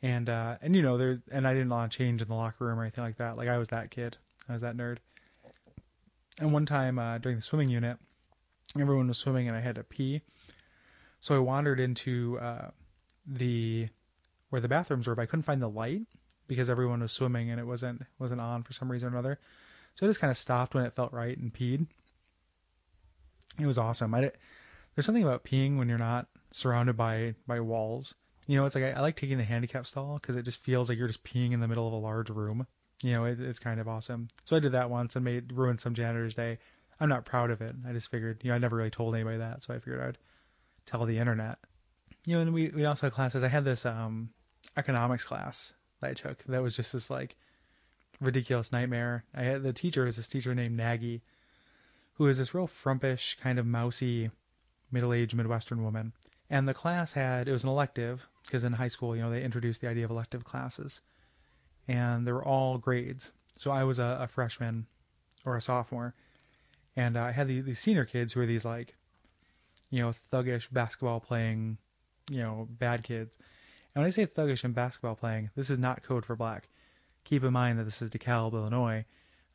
and 0.01 0.27
uh, 0.27 0.55
and 0.63 0.75
you 0.75 0.81
know 0.81 0.97
there 0.97 1.21
and 1.31 1.47
I 1.47 1.53
didn't 1.53 1.69
want 1.69 1.91
to 1.91 1.95
change 1.95 2.23
in 2.23 2.27
the 2.27 2.33
locker 2.33 2.65
room 2.65 2.79
or 2.79 2.81
anything 2.81 3.03
like 3.03 3.17
that. 3.17 3.37
Like 3.37 3.47
I 3.47 3.59
was 3.59 3.67
that 3.67 3.91
kid. 3.91 4.17
I 4.49 4.53
was 4.53 4.63
that 4.63 4.75
nerd. 4.75 4.97
And 6.39 6.53
one 6.53 6.65
time 6.65 6.97
uh, 6.97 7.19
during 7.19 7.37
the 7.37 7.43
swimming 7.43 7.69
unit, 7.69 7.97
everyone 8.79 9.07
was 9.07 9.19
swimming 9.19 9.47
and 9.47 9.55
I 9.55 9.59
had 9.59 9.75
to 9.75 9.83
pee, 9.83 10.21
so 11.21 11.35
I 11.35 11.39
wandered 11.39 11.79
into 11.79 12.39
uh, 12.39 12.69
the 13.27 13.89
where 14.49 14.61
the 14.61 14.67
bathrooms 14.67 15.05
were, 15.05 15.13
but 15.13 15.21
I 15.21 15.27
couldn't 15.27 15.43
find 15.43 15.61
the 15.61 15.69
light 15.69 16.01
because 16.47 16.67
everyone 16.67 17.01
was 17.01 17.11
swimming 17.11 17.51
and 17.51 17.59
it 17.59 17.67
wasn't 17.67 18.01
wasn't 18.17 18.41
on 18.41 18.63
for 18.63 18.73
some 18.73 18.91
reason 18.91 19.09
or 19.09 19.11
another. 19.11 19.39
So 19.93 20.07
I 20.07 20.09
just 20.09 20.19
kind 20.19 20.31
of 20.31 20.37
stopped 20.37 20.73
when 20.73 20.83
it 20.83 20.95
felt 20.95 21.13
right 21.13 21.37
and 21.37 21.53
peed. 21.53 21.85
It 23.59 23.67
was 23.67 23.77
awesome. 23.77 24.15
I 24.15 24.21
did, 24.21 24.31
there's 24.97 25.05
something 25.05 25.23
about 25.23 25.45
peeing 25.45 25.77
when 25.77 25.87
you're 25.87 25.99
not 25.99 26.25
surrounded 26.51 26.97
by 26.97 27.35
by 27.45 27.59
walls. 27.59 28.15
You 28.47 28.57
know, 28.57 28.65
it's 28.65 28.73
like 28.73 28.83
I, 28.83 28.91
I 28.93 29.01
like 29.01 29.15
taking 29.15 29.37
the 29.37 29.43
handicap 29.43 29.85
stall 29.85 30.15
because 30.15 30.35
it 30.35 30.41
just 30.41 30.59
feels 30.59 30.89
like 30.89 30.97
you're 30.97 31.07
just 31.07 31.23
peeing 31.23 31.51
in 31.51 31.59
the 31.59 31.67
middle 31.67 31.85
of 31.85 31.93
a 31.93 31.97
large 31.97 32.31
room. 32.31 32.65
You 33.03 33.13
know, 33.13 33.25
it, 33.25 33.39
it's 33.39 33.59
kind 33.59 33.79
of 33.79 33.87
awesome. 33.87 34.29
So 34.43 34.55
I 34.55 34.59
did 34.59 34.71
that 34.71 34.89
once 34.89 35.15
and 35.15 35.23
made 35.23 35.53
ruined 35.53 35.79
some 35.79 35.93
janitor's 35.93 36.33
day. 36.33 36.57
I'm 36.99 37.09
not 37.09 37.25
proud 37.25 37.51
of 37.51 37.61
it. 37.61 37.75
I 37.87 37.93
just 37.93 38.09
figured, 38.09 38.41
you 38.43 38.49
know, 38.49 38.55
I 38.55 38.57
never 38.57 38.75
really 38.75 38.89
told 38.89 39.13
anybody 39.13 39.37
that, 39.37 39.61
so 39.61 39.71
I 39.71 39.77
figured 39.77 40.01
I'd 40.01 40.17
tell 40.87 41.05
the 41.05 41.19
internet. 41.19 41.59
You 42.25 42.37
know, 42.37 42.41
and 42.41 42.53
we 42.53 42.69
we 42.69 42.83
also 42.83 43.05
had 43.05 43.13
classes. 43.13 43.43
I 43.43 43.49
had 43.49 43.65
this 43.65 43.85
um 43.85 44.31
economics 44.75 45.25
class 45.25 45.73
that 46.01 46.09
I 46.09 46.13
took 46.13 46.43
that 46.45 46.63
was 46.63 46.75
just 46.75 46.91
this 46.91 47.11
like 47.11 47.35
ridiculous 48.19 48.71
nightmare. 48.71 49.25
I 49.35 49.43
had 49.43 49.61
the 49.61 49.73
teacher 49.73 50.05
was 50.05 50.15
this 50.15 50.27
teacher 50.27 50.55
named 50.55 50.75
Nagy, 50.75 51.21
who 52.13 52.25
is 52.25 52.39
this 52.39 52.55
real 52.55 52.67
frumpish, 52.67 53.37
kind 53.37 53.59
of 53.59 53.67
mousy, 53.67 54.31
middle-aged 54.91 55.35
Midwestern 55.35 55.83
woman. 55.83 56.13
And 56.49 56.67
the 56.67 56.73
class 56.73 57.11
had 57.13 57.47
it 57.47 57.51
was 57.51 57.63
an 57.63 57.69
elective 57.69 58.27
because 58.43 58.63
in 58.63 58.73
high 58.73 58.87
school, 58.87 59.15
you 59.15 59.21
know, 59.21 59.29
they 59.29 59.43
introduced 59.43 59.81
the 59.81 59.89
idea 59.89 60.05
of 60.05 60.11
elective 60.11 60.45
classes, 60.45 61.01
and 61.87 62.25
they 62.25 62.31
were 62.31 62.45
all 62.45 62.77
grades. 62.77 63.33
So 63.57 63.71
I 63.71 63.83
was 63.83 63.99
a, 63.99 64.19
a 64.21 64.27
freshman 64.27 64.85
or 65.45 65.57
a 65.57 65.61
sophomore, 65.61 66.13
and 66.95 67.17
uh, 67.17 67.23
I 67.23 67.31
had 67.31 67.47
the, 67.47 67.61
these 67.61 67.79
senior 67.79 68.05
kids 68.05 68.33
who 68.33 68.39
were 68.39 68.45
these 68.45 68.65
like, 68.65 68.95
you 69.89 70.01
know, 70.01 70.13
thuggish 70.31 70.71
basketball 70.71 71.19
playing, 71.19 71.77
you 72.29 72.39
know, 72.39 72.67
bad 72.69 73.03
kids. 73.03 73.37
And 73.93 74.01
when 74.01 74.07
I 74.07 74.11
say 74.11 74.25
thuggish 74.25 74.63
and 74.63 74.75
basketball 74.75 75.15
playing, 75.15 75.49
this 75.55 75.69
is 75.69 75.79
not 75.79 76.03
code 76.03 76.25
for 76.25 76.35
black. 76.35 76.69
Keep 77.23 77.43
in 77.43 77.51
mind 77.51 77.79
that 77.79 77.83
this 77.83 78.01
is 78.01 78.09
DeKalb, 78.09 78.53
Illinois, 78.53 79.05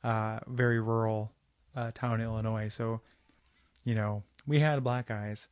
uh, 0.05 0.41
very 0.47 0.81
rural 0.81 1.33
uh, 1.75 1.91
town 1.95 2.21
in 2.21 2.27
Illinois. 2.27 2.69
So, 2.69 3.01
you 3.85 3.95
know, 3.95 4.25
we 4.47 4.61
had 4.61 4.85
black 4.85 5.11
eyes, 5.11 5.49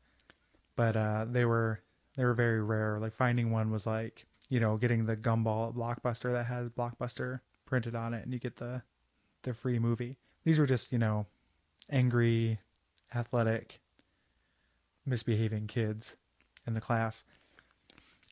but 0.76 0.96
uh, 0.96 1.26
they 1.28 1.44
were 1.44 1.80
they 2.16 2.24
were 2.24 2.34
very 2.34 2.62
rare. 2.62 2.98
Like 3.00 3.14
finding 3.14 3.50
one 3.50 3.70
was 3.70 3.86
like 3.86 4.26
you 4.48 4.60
know 4.60 4.76
getting 4.76 5.06
the 5.06 5.16
gumball 5.16 5.74
Blockbuster 5.74 6.32
that 6.32 6.46
has 6.46 6.70
Blockbuster 6.70 7.40
printed 7.66 7.94
on 7.94 8.14
it, 8.14 8.24
and 8.24 8.32
you 8.32 8.38
get 8.38 8.56
the 8.56 8.82
the 9.42 9.54
free 9.54 9.78
movie. 9.78 10.16
These 10.44 10.58
were 10.58 10.66
just 10.66 10.92
you 10.92 10.98
know 10.98 11.26
angry, 11.90 12.60
athletic, 13.14 13.80
misbehaving 15.06 15.66
kids 15.66 16.16
in 16.66 16.74
the 16.74 16.80
class. 16.80 17.24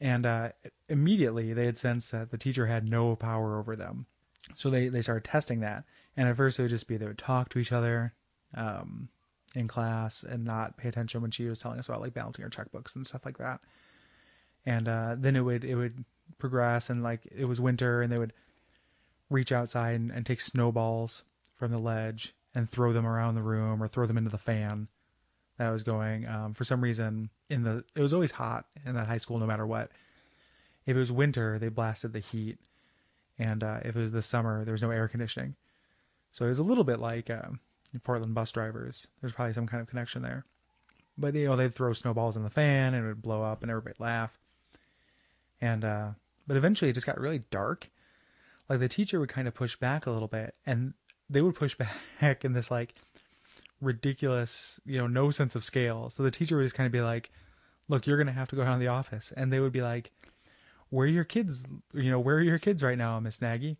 And 0.00 0.26
uh, 0.26 0.50
immediately 0.88 1.52
they 1.52 1.66
had 1.66 1.76
sensed 1.76 2.12
that 2.12 2.30
the 2.30 2.38
teacher 2.38 2.66
had 2.66 2.88
no 2.88 3.16
power 3.16 3.58
over 3.58 3.74
them. 3.74 4.06
So 4.54 4.70
they, 4.70 4.88
they 4.88 5.02
started 5.02 5.24
testing 5.24 5.60
that. 5.60 5.84
And 6.16 6.28
at 6.28 6.36
first 6.36 6.58
it 6.58 6.62
would 6.62 6.70
just 6.70 6.86
be 6.86 6.96
they 6.96 7.06
would 7.06 7.18
talk 7.18 7.48
to 7.50 7.58
each 7.58 7.72
other 7.72 8.14
um, 8.54 9.08
in 9.54 9.66
class 9.68 10.22
and 10.22 10.44
not 10.44 10.76
pay 10.76 10.88
attention 10.88 11.22
when 11.22 11.30
she 11.30 11.46
was 11.46 11.58
telling 11.58 11.78
us 11.78 11.88
about 11.88 12.00
like 12.00 12.14
balancing 12.14 12.42
her 12.42 12.50
checkbooks 12.50 12.94
and 12.94 13.06
stuff 13.06 13.24
like 13.24 13.38
that. 13.38 13.60
and 14.66 14.88
uh, 14.88 15.14
then 15.18 15.36
it 15.36 15.40
would 15.40 15.64
it 15.64 15.74
would 15.74 16.04
progress 16.38 16.90
and 16.90 17.02
like 17.02 17.26
it 17.34 17.46
was 17.46 17.60
winter 17.60 18.02
and 18.02 18.12
they 18.12 18.18
would 18.18 18.32
reach 19.30 19.52
outside 19.52 19.94
and, 19.94 20.10
and 20.10 20.26
take 20.26 20.40
snowballs 20.40 21.24
from 21.56 21.70
the 21.70 21.78
ledge 21.78 22.34
and 22.54 22.68
throw 22.68 22.92
them 22.92 23.06
around 23.06 23.34
the 23.34 23.42
room 23.42 23.82
or 23.82 23.88
throw 23.88 24.06
them 24.06 24.18
into 24.18 24.30
the 24.30 24.38
fan 24.38 24.88
that 25.58 25.70
was 25.70 25.82
going. 25.82 26.26
Um, 26.26 26.54
for 26.54 26.64
some 26.64 26.82
reason, 26.82 27.30
in 27.48 27.62
the 27.64 27.84
it 27.94 28.00
was 28.00 28.12
always 28.12 28.32
hot 28.32 28.66
in 28.84 28.94
that 28.94 29.06
high 29.06 29.18
school, 29.18 29.38
no 29.38 29.46
matter 29.46 29.66
what. 29.66 29.90
If 30.86 30.96
it 30.96 31.00
was 31.00 31.12
winter, 31.12 31.58
they 31.58 31.68
blasted 31.68 32.12
the 32.12 32.20
heat, 32.20 32.58
and 33.38 33.62
uh, 33.62 33.80
if 33.84 33.96
it 33.96 34.00
was 34.00 34.12
the 34.12 34.22
summer, 34.22 34.64
there 34.64 34.72
was 34.72 34.82
no 34.82 34.90
air 34.90 35.08
conditioning. 35.08 35.56
So 36.32 36.46
it 36.46 36.50
was 36.50 36.58
a 36.58 36.64
little 36.64 36.84
bit 36.84 36.98
like 36.98 37.28
um, 37.28 37.60
Portland 38.02 38.34
bus 38.34 38.52
drivers. 38.52 39.08
There's 39.20 39.32
probably 39.32 39.54
some 39.54 39.66
kind 39.66 39.80
of 39.80 39.88
connection 39.88 40.22
there. 40.22 40.44
But 41.16 41.34
you 41.34 41.46
know, 41.46 41.56
they'd 41.56 41.74
throw 41.74 41.92
snowballs 41.92 42.36
in 42.36 42.44
the 42.44 42.50
fan 42.50 42.94
and 42.94 43.04
it 43.04 43.08
would 43.08 43.22
blow 43.22 43.42
up, 43.42 43.62
and 43.62 43.70
everybody'd 43.70 44.00
laugh. 44.00 44.38
And 45.60 45.84
uh, 45.84 46.10
but 46.46 46.56
eventually, 46.56 46.90
it 46.90 46.94
just 46.94 47.06
got 47.06 47.20
really 47.20 47.42
dark. 47.50 47.90
Like 48.68 48.80
the 48.80 48.88
teacher 48.88 49.18
would 49.18 49.28
kind 49.28 49.48
of 49.48 49.54
push 49.54 49.76
back 49.76 50.06
a 50.06 50.10
little 50.10 50.28
bit, 50.28 50.54
and 50.64 50.94
they 51.28 51.42
would 51.42 51.54
push 51.54 51.76
back 52.20 52.44
in 52.44 52.52
this 52.52 52.70
like 52.70 52.94
ridiculous, 53.80 54.80
you 54.84 54.98
know, 54.98 55.06
no 55.06 55.30
sense 55.30 55.56
of 55.56 55.64
scale. 55.64 56.10
So 56.10 56.22
the 56.22 56.30
teacher 56.30 56.56
would 56.56 56.64
just 56.64 56.74
kind 56.74 56.86
of 56.86 56.92
be 56.92 57.00
like, 57.00 57.30
"Look, 57.88 58.06
you're 58.06 58.18
gonna 58.18 58.32
have 58.32 58.48
to 58.48 58.56
go 58.56 58.64
down 58.64 58.78
to 58.78 58.84
the 58.84 58.90
office," 58.90 59.32
and 59.36 59.52
they 59.52 59.60
would 59.60 59.72
be 59.72 59.82
like, 59.82 60.12
"Where 60.90 61.04
are 61.04 61.10
your 61.10 61.24
kids? 61.24 61.66
You 61.92 62.10
know, 62.10 62.20
where 62.20 62.36
are 62.36 62.42
your 62.42 62.58
kids 62.58 62.82
right 62.82 62.98
now, 62.98 63.18
Miss 63.18 63.42
Nagy?" 63.42 63.78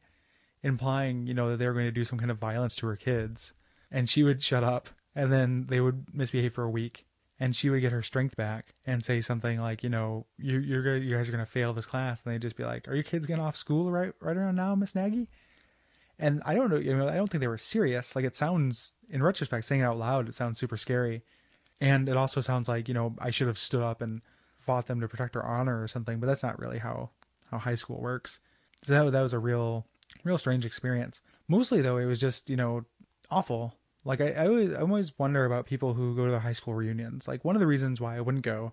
Implying, 0.65 1.29
you 1.29 1.35
know, 1.35 1.51
that 1.51 1.59
they 1.59 1.67
were 1.67 1.73
going 1.73 1.87
to 1.87 1.93
do 1.93 2.05
some 2.05 2.19
kind 2.19 2.33
of 2.33 2.39
violence 2.39 2.75
to 2.77 2.87
her 2.89 2.97
kids, 2.97 3.55
and 3.91 4.09
she 4.09 4.23
would 4.23 4.43
shut 4.43 4.65
up, 4.65 4.89
and 5.15 5.33
then 5.33 5.67
they 5.69 5.81
would 5.81 6.07
misbehave 6.13 6.55
for 6.55 6.65
a 6.65 6.71
week, 6.71 7.07
and 7.41 7.55
she 7.55 7.71
would 7.71 7.81
get 7.81 7.93
her 7.93 8.03
strength 8.03 8.37
back 8.37 8.75
and 8.87 9.05
say 9.05 9.21
something 9.21 9.61
like, 9.61 9.83
you 9.83 9.89
know, 9.89 10.27
you 10.39 10.59
you're 10.59 10.97
you 10.97 11.17
guys 11.17 11.29
are 11.29 11.33
going 11.33 11.45
to 11.45 11.51
fail 11.51 11.73
this 11.73 11.87
class, 11.87 12.23
and 12.25 12.33
they'd 12.33 12.43
just 12.43 12.57
be 12.57 12.65
like, 12.65 12.89
"Are 12.89 12.95
your 12.95 13.05
kids 13.05 13.27
getting 13.27 13.43
off 13.43 13.57
school 13.57 13.91
right 13.91 14.13
right 14.21 14.37
around 14.37 14.57
now, 14.57 14.75
Miss 14.75 14.95
Nagy?" 14.95 15.29
And 16.19 16.43
I 16.45 16.55
don't 16.55 16.71
know, 16.71 16.79
you 16.79 16.97
know, 16.97 17.07
I 17.07 17.15
don't 17.15 17.29
think 17.29 17.41
they 17.41 17.49
were 17.49 17.59
serious. 17.59 18.17
Like 18.17 18.25
it 18.25 18.35
sounds, 18.35 18.95
in 19.09 19.23
retrospect, 19.23 19.65
saying 19.65 19.83
it 19.83 19.85
out 19.85 19.99
loud, 19.99 20.29
it 20.29 20.35
sounds 20.35 20.59
super 20.59 20.77
scary. 20.77 21.23
And 21.81 22.09
it 22.09 22.17
also 22.17 22.41
sounds 22.41 22.69
like, 22.69 22.89
you 22.89 22.95
know, 22.95 23.15
I 23.21 23.31
should 23.31 23.47
have 23.47 23.59
stood 23.59 23.83
up 23.83 24.03
and 24.03 24.23
fought 24.59 24.89
them 24.89 25.01
to 25.01 25.09
protect 25.09 25.37
her 25.37 25.47
honor 25.47 25.81
or 25.81 25.87
something, 25.87 26.19
but 26.19 26.27
that's 26.27 26.43
not 26.43 26.59
really 26.59 26.79
how, 26.79 27.11
how 27.53 27.59
high 27.59 27.77
school 27.77 28.01
works. 28.01 28.41
So 28.83 28.93
that, 28.93 29.13
that 29.13 29.23
was 29.23 29.33
a 29.33 29.39
real, 29.39 29.87
real 30.25 30.39
strange 30.39 30.67
experience. 30.67 31.21
Mostly 31.47 31.81
though, 31.81 31.99
it 31.99 32.07
was 32.07 32.19
just, 32.19 32.51
you 32.51 32.57
know, 32.57 32.85
awful. 33.31 33.75
Like 34.05 34.21
I, 34.21 34.31
I 34.31 34.47
always, 34.47 34.73
I 34.73 34.81
always 34.81 35.19
wonder 35.19 35.45
about 35.45 35.67
people 35.67 35.95
who 35.95 36.15
go 36.17 36.25
to 36.25 36.31
their 36.31 36.41
high 36.41 36.53
school 36.53 36.75
reunions. 36.75 37.29
Like 37.29 37.45
one 37.45 37.57
of 37.57 37.61
the 37.61 37.67
reasons 37.67 38.01
why 38.01 38.17
I 38.17 38.21
wouldn't 38.21 38.45
go 38.45 38.73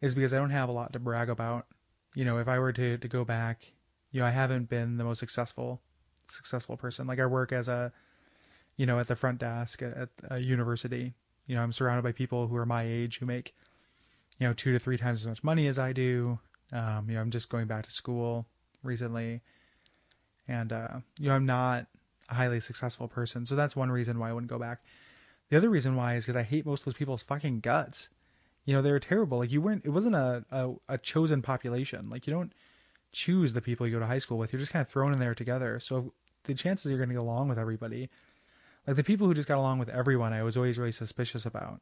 is 0.00 0.14
because 0.14 0.32
I 0.32 0.38
don't 0.38 0.50
have 0.50 0.68
a 0.68 0.72
lot 0.72 0.92
to 0.92 0.98
brag 0.98 1.28
about. 1.28 1.66
You 2.14 2.24
know, 2.24 2.38
if 2.38 2.48
I 2.48 2.58
were 2.58 2.72
to, 2.72 2.98
to 2.98 3.08
go 3.08 3.24
back, 3.24 3.72
you 4.10 4.20
know, 4.20 4.26
I 4.26 4.30
haven't 4.30 4.68
been 4.68 4.96
the 4.96 5.04
most 5.04 5.18
successful 5.18 5.80
successful 6.28 6.76
person. 6.76 7.06
Like 7.06 7.20
I 7.20 7.26
work 7.26 7.52
as 7.52 7.68
a, 7.68 7.92
you 8.76 8.86
know, 8.86 8.98
at 8.98 9.08
the 9.08 9.16
front 9.16 9.38
desk 9.38 9.82
at, 9.82 9.96
at 9.96 10.08
a 10.30 10.38
university. 10.38 11.14
You 11.46 11.56
know, 11.56 11.62
I'm 11.62 11.72
surrounded 11.72 12.02
by 12.02 12.12
people 12.12 12.46
who 12.46 12.56
are 12.56 12.66
my 12.66 12.84
age 12.84 13.18
who 13.18 13.26
make, 13.26 13.54
you 14.38 14.46
know, 14.46 14.52
two 14.52 14.72
to 14.72 14.78
three 14.78 14.96
times 14.96 15.20
as 15.20 15.26
much 15.26 15.44
money 15.44 15.66
as 15.66 15.78
I 15.78 15.92
do. 15.92 16.38
Um, 16.72 17.06
you 17.08 17.14
know, 17.14 17.20
I'm 17.20 17.30
just 17.30 17.50
going 17.50 17.66
back 17.66 17.84
to 17.84 17.90
school 17.90 18.46
recently, 18.82 19.42
and 20.48 20.72
uh, 20.72 20.88
you 21.20 21.28
know, 21.28 21.34
I'm 21.34 21.46
not 21.46 21.86
a 22.28 22.34
highly 22.34 22.60
successful 22.60 23.08
person. 23.08 23.46
So 23.46 23.54
that's 23.54 23.76
one 23.76 23.90
reason 23.90 24.18
why 24.18 24.30
I 24.30 24.32
wouldn't 24.32 24.50
go 24.50 24.58
back. 24.58 24.80
The 25.50 25.56
other 25.56 25.70
reason 25.70 25.94
why 25.94 26.14
is 26.16 26.24
because 26.24 26.36
I 26.36 26.42
hate 26.42 26.66
most 26.66 26.80
of 26.80 26.84
those 26.86 26.94
people's 26.94 27.22
fucking 27.22 27.60
guts. 27.60 28.08
You 28.64 28.74
know, 28.74 28.82
they 28.82 28.92
were 28.92 29.00
terrible. 29.00 29.38
Like 29.38 29.52
you 29.52 29.60
weren't. 29.60 29.84
It 29.84 29.90
wasn't 29.90 30.14
a, 30.14 30.44
a, 30.50 30.72
a 30.88 30.98
chosen 30.98 31.42
population. 31.42 32.08
Like 32.08 32.26
you 32.26 32.32
don't 32.32 32.52
choose 33.12 33.52
the 33.52 33.60
people 33.60 33.86
you 33.86 33.92
go 33.92 34.00
to 34.00 34.06
high 34.06 34.18
school 34.18 34.38
with. 34.38 34.52
You're 34.52 34.60
just 34.60 34.72
kind 34.72 34.80
of 34.80 34.88
thrown 34.88 35.12
in 35.12 35.18
there 35.18 35.34
together. 35.34 35.78
So 35.80 36.14
the 36.44 36.54
chances 36.54 36.90
you're 36.90 36.98
going 36.98 37.10
to 37.10 37.14
get 37.14 37.20
along 37.20 37.48
with 37.48 37.58
everybody, 37.58 38.08
like 38.86 38.96
the 38.96 39.04
people 39.04 39.26
who 39.26 39.34
just 39.34 39.48
got 39.48 39.58
along 39.58 39.78
with 39.78 39.90
everyone, 39.90 40.32
I 40.32 40.42
was 40.42 40.56
always 40.56 40.78
really 40.78 40.92
suspicious 40.92 41.44
about 41.44 41.80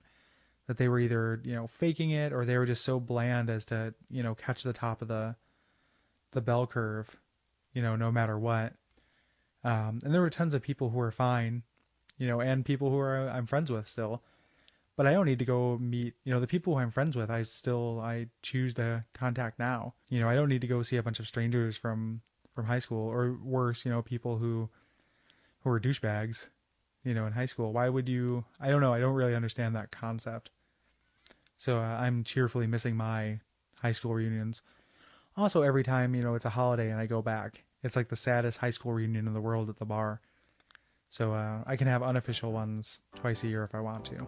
that 0.67 0.77
they 0.77 0.89
were 0.89 1.01
either 1.01 1.41
you 1.45 1.55
know 1.55 1.67
faking 1.67 2.11
it 2.11 2.33
or 2.33 2.45
they 2.45 2.57
were 2.57 2.67
just 2.67 2.85
so 2.85 3.01
bland 3.01 3.51
as 3.51 3.65
to 3.67 3.95
you 4.11 4.23
know 4.23 4.35
catch 4.35 4.63
the 4.63 4.73
top 4.73 5.03
of 5.03 5.09
the 5.09 5.37
the 6.33 6.41
bell 6.41 6.67
curve, 6.67 7.17
you 7.73 7.83
know, 7.83 7.95
no 7.97 8.11
matter 8.11 8.39
what. 8.39 8.75
Um, 9.65 10.01
and 10.05 10.13
there 10.13 10.21
were 10.21 10.31
tons 10.31 10.55
of 10.55 10.63
people 10.63 10.91
who 10.91 10.99
were 10.99 11.13
fine, 11.13 11.63
you 12.19 12.27
know, 12.27 12.41
and 12.41 12.65
people 12.65 12.91
who 12.91 12.99
are 12.99 13.29
I'm 13.29 13.47
friends 13.47 13.71
with 13.71 13.87
still 13.87 14.23
but 14.97 15.07
I 15.07 15.13
don't 15.13 15.27
need 15.27 15.39
to 15.39 15.45
go 15.45 15.79
meet, 15.79 16.15
you 16.25 16.33
know, 16.33 16.41
the 16.41 16.47
people 16.47 16.75
who 16.75 16.81
I'm 16.81 16.91
friends 16.91 17.17
with. 17.17 17.31
I 17.31 17.43
still 17.45 18.01
I 18.01 18.29
choose 18.43 18.75
to 18.75 19.05
contact 19.15 19.59
now. 19.59 19.95
You 20.09 20.21
know, 20.21 20.29
I 20.29 20.35
don't 20.35 20.49
need 20.49 20.61
to 20.61 20.67
go 20.67 20.83
see 20.83 20.97
a 20.97 21.03
bunch 21.03 21.19
of 21.19 21.27
strangers 21.27 21.77
from 21.77 22.21
from 22.55 22.67
high 22.67 22.79
school 22.79 23.09
or 23.09 23.39
worse, 23.43 23.85
you 23.85 23.91
know, 23.91 24.03
people 24.03 24.39
who 24.39 24.69
who 25.61 25.71
are 25.71 25.81
douchebags, 25.81 26.51
you 27.05 27.15
know, 27.15 27.27
in 27.27 27.33
high 27.33 27.47
school. 27.47 27.73
Why 27.73 27.89
would 27.89 28.09
you? 28.09 28.45
I 28.61 28.69
don't 28.69 28.81
know. 28.81 28.93
I 28.93 29.01
don't 29.01 29.15
really 29.15 29.35
understand 29.35 29.75
that 29.75 29.91
concept. 29.91 30.51
So 31.57 31.79
uh, 31.79 31.81
I'm 31.81 32.23
cheerfully 32.25 32.67
missing 32.67 32.97
my 32.97 33.41
high 33.81 33.93
school 33.93 34.15
reunions. 34.15 34.63
Also, 35.37 35.63
every 35.63 35.83
time 35.83 36.15
you 36.15 36.23
know 36.23 36.35
it's 36.35 36.45
a 36.45 36.51
holiday 36.51 36.91
and 36.91 37.01
I 37.01 37.07
go 37.07 37.23
back, 37.23 37.65
it's 37.83 37.97
like 37.97 38.09
the 38.09 38.17
saddest 38.17 38.59
high 38.59 38.71
school 38.71 38.93
reunion 38.93 39.27
in 39.27 39.35
the 39.35 39.41
world 39.41 39.69
at 39.69 39.77
the 39.77 39.85
bar. 39.85 40.21
So 41.09 41.35
uh, 41.35 41.63
I 41.67 41.77
can 41.77 41.89
have 41.89 42.03
unofficial 42.03 42.53
ones 42.53 43.01
twice 43.15 43.45
a 43.45 43.49
year 43.49 43.65
if 43.65 43.75
I 43.75 43.81
want 43.81 44.05
to. 44.07 44.27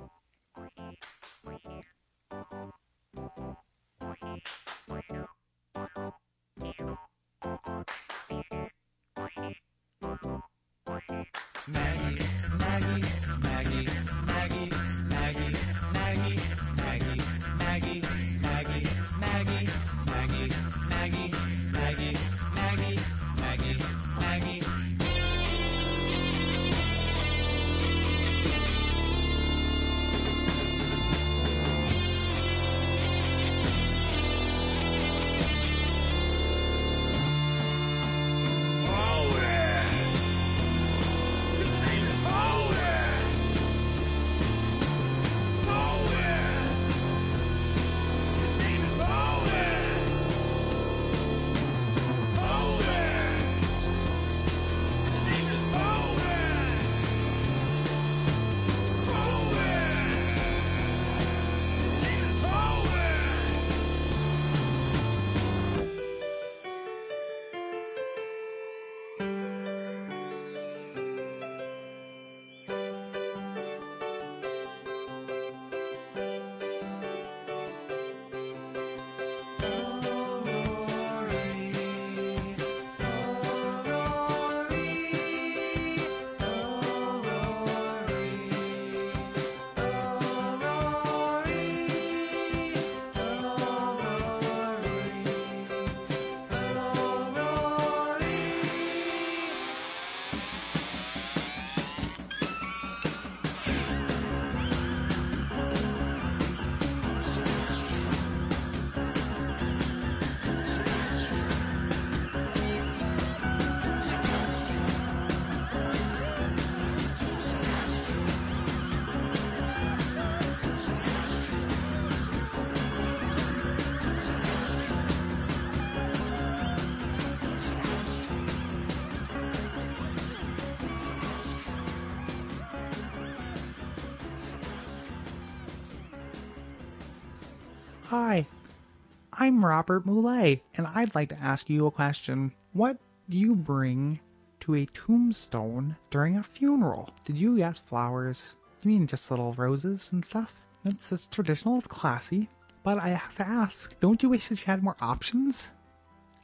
I'm 139.37 139.65
Robert 139.65 140.07
Moulet, 140.07 140.61
and 140.77 140.87
I'd 140.87 141.17
like 141.17 141.31
to 141.31 141.41
ask 141.41 141.69
you 141.69 141.89
a 141.89 141.91
question. 141.91 142.53
What 142.73 142.99
do 143.29 143.37
you 143.37 143.57
bring 143.57 144.21
to 144.61 144.77
a 144.77 144.87
tombstone 144.87 145.97
during 146.11 146.37
a 146.37 146.43
funeral? 146.45 147.11
Did 147.25 147.37
you 147.37 147.57
guess 147.57 147.81
flowers? 147.81 148.55
You 148.83 148.93
mean 148.93 149.09
just 149.09 149.29
little 149.33 149.53
roses 149.55 150.13
and 150.13 150.25
stuff? 150.25 150.55
It's, 150.85 151.11
it's 151.11 151.27
traditional, 151.27 151.79
it's 151.79 151.89
classy. 151.89 152.49
But 152.85 152.99
I 152.99 153.09
have 153.09 153.35
to 153.37 153.47
ask, 153.47 153.99
don't 153.99 154.23
you 154.23 154.29
wish 154.29 154.47
that 154.49 154.61
you 154.61 154.67
had 154.67 154.85
more 154.85 154.97
options? 155.01 155.73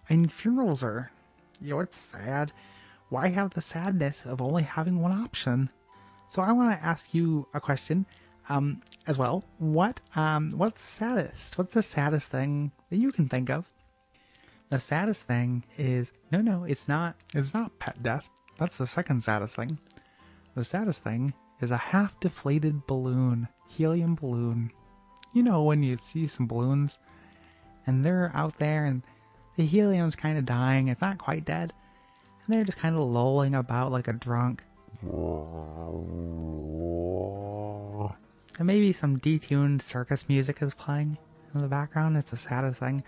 I 0.08 0.16
mean, 0.16 0.26
funerals 0.26 0.82
are, 0.82 1.12
you 1.60 1.70
know, 1.70 1.80
it's 1.80 1.96
sad. 1.96 2.50
Why 3.08 3.28
have 3.28 3.54
the 3.54 3.60
sadness 3.60 4.26
of 4.26 4.42
only 4.42 4.64
having 4.64 5.00
one 5.00 5.12
option? 5.12 5.70
So 6.28 6.42
I 6.42 6.50
want 6.50 6.76
to 6.76 6.84
ask 6.84 7.14
you 7.14 7.46
a 7.54 7.60
question, 7.60 8.04
um, 8.48 8.82
as 9.06 9.18
well. 9.18 9.44
What, 9.58 10.00
um, 10.16 10.52
what's 10.52 10.82
saddest? 10.82 11.58
What's 11.58 11.74
the 11.74 11.82
saddest 11.82 12.28
thing 12.28 12.72
that 12.90 12.96
you 12.96 13.12
can 13.12 13.28
think 13.28 13.50
of? 13.50 13.70
The 14.70 14.78
saddest 14.78 15.24
thing 15.24 15.64
is 15.78 16.12
no, 16.30 16.40
no, 16.40 16.64
it's 16.64 16.86
not. 16.86 17.16
It's 17.34 17.52
not 17.52 17.78
pet 17.80 18.02
death. 18.02 18.28
That's 18.58 18.78
the 18.78 18.86
second 18.86 19.22
saddest 19.22 19.56
thing. 19.56 19.78
The 20.54 20.64
saddest 20.64 21.02
thing 21.02 21.34
is 21.60 21.70
a 21.70 21.76
half 21.76 22.18
deflated 22.20 22.86
balloon, 22.86 23.48
helium 23.68 24.14
balloon. 24.14 24.70
You 25.32 25.42
know 25.42 25.64
when 25.64 25.82
you 25.82 25.98
see 26.00 26.26
some 26.26 26.46
balloons, 26.46 26.98
and 27.86 28.04
they're 28.04 28.30
out 28.34 28.58
there, 28.58 28.84
and 28.84 29.02
the 29.56 29.66
helium's 29.66 30.16
kind 30.16 30.38
of 30.38 30.46
dying. 30.46 30.88
It's 30.88 31.00
not 31.00 31.18
quite 31.18 31.44
dead, 31.44 31.72
and 32.44 32.54
they're 32.54 32.64
just 32.64 32.78
kind 32.78 32.94
of 32.94 33.02
lolling 33.02 33.54
about 33.56 33.90
like 33.90 34.06
a 34.08 34.12
drunk. 34.12 34.62
And 38.60 38.66
maybe 38.66 38.92
some 38.92 39.18
detuned 39.18 39.80
circus 39.80 40.28
music 40.28 40.60
is 40.60 40.74
playing 40.74 41.16
in 41.54 41.62
the 41.62 41.66
background. 41.66 42.18
It's 42.18 42.30
the 42.30 42.36
saddest 42.36 42.78
thing. 42.78 43.02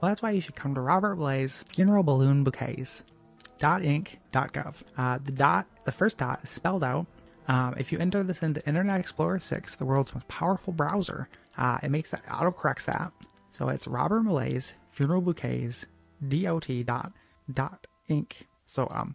Well, 0.00 0.08
that's 0.08 0.22
why 0.22 0.30
you 0.30 0.40
should 0.40 0.54
come 0.54 0.72
to 0.76 0.80
Robert 0.80 1.16
Blaze 1.16 1.64
Funeral 1.74 2.04
Balloon 2.04 2.44
Bouquets. 2.44 3.02
.inc.gov. 3.58 4.74
Uh, 4.96 5.18
the 5.24 5.32
dot, 5.32 5.66
the 5.84 5.90
first 5.90 6.18
dot 6.18 6.38
is 6.44 6.50
spelled 6.50 6.84
out. 6.84 7.06
Um, 7.48 7.74
if 7.76 7.90
you 7.90 7.98
enter 7.98 8.22
this 8.22 8.44
into 8.44 8.64
Internet 8.64 9.00
Explorer 9.00 9.40
6, 9.40 9.74
the 9.74 9.84
world's 9.84 10.14
most 10.14 10.28
powerful 10.28 10.72
browser, 10.72 11.28
uh, 11.58 11.78
it 11.82 11.90
makes 11.90 12.10
that 12.10 12.24
autocorrects 12.26 12.84
that. 12.84 13.12
So 13.50 13.68
it's 13.68 13.88
Robert 13.88 14.22
Malays 14.22 14.74
Funeral 14.92 15.22
Bouquets 15.22 15.86
dot 16.28 16.66
dot 16.86 17.12
dot 17.52 17.86
inc. 18.08 18.32
So 18.66 18.86
um, 18.94 19.14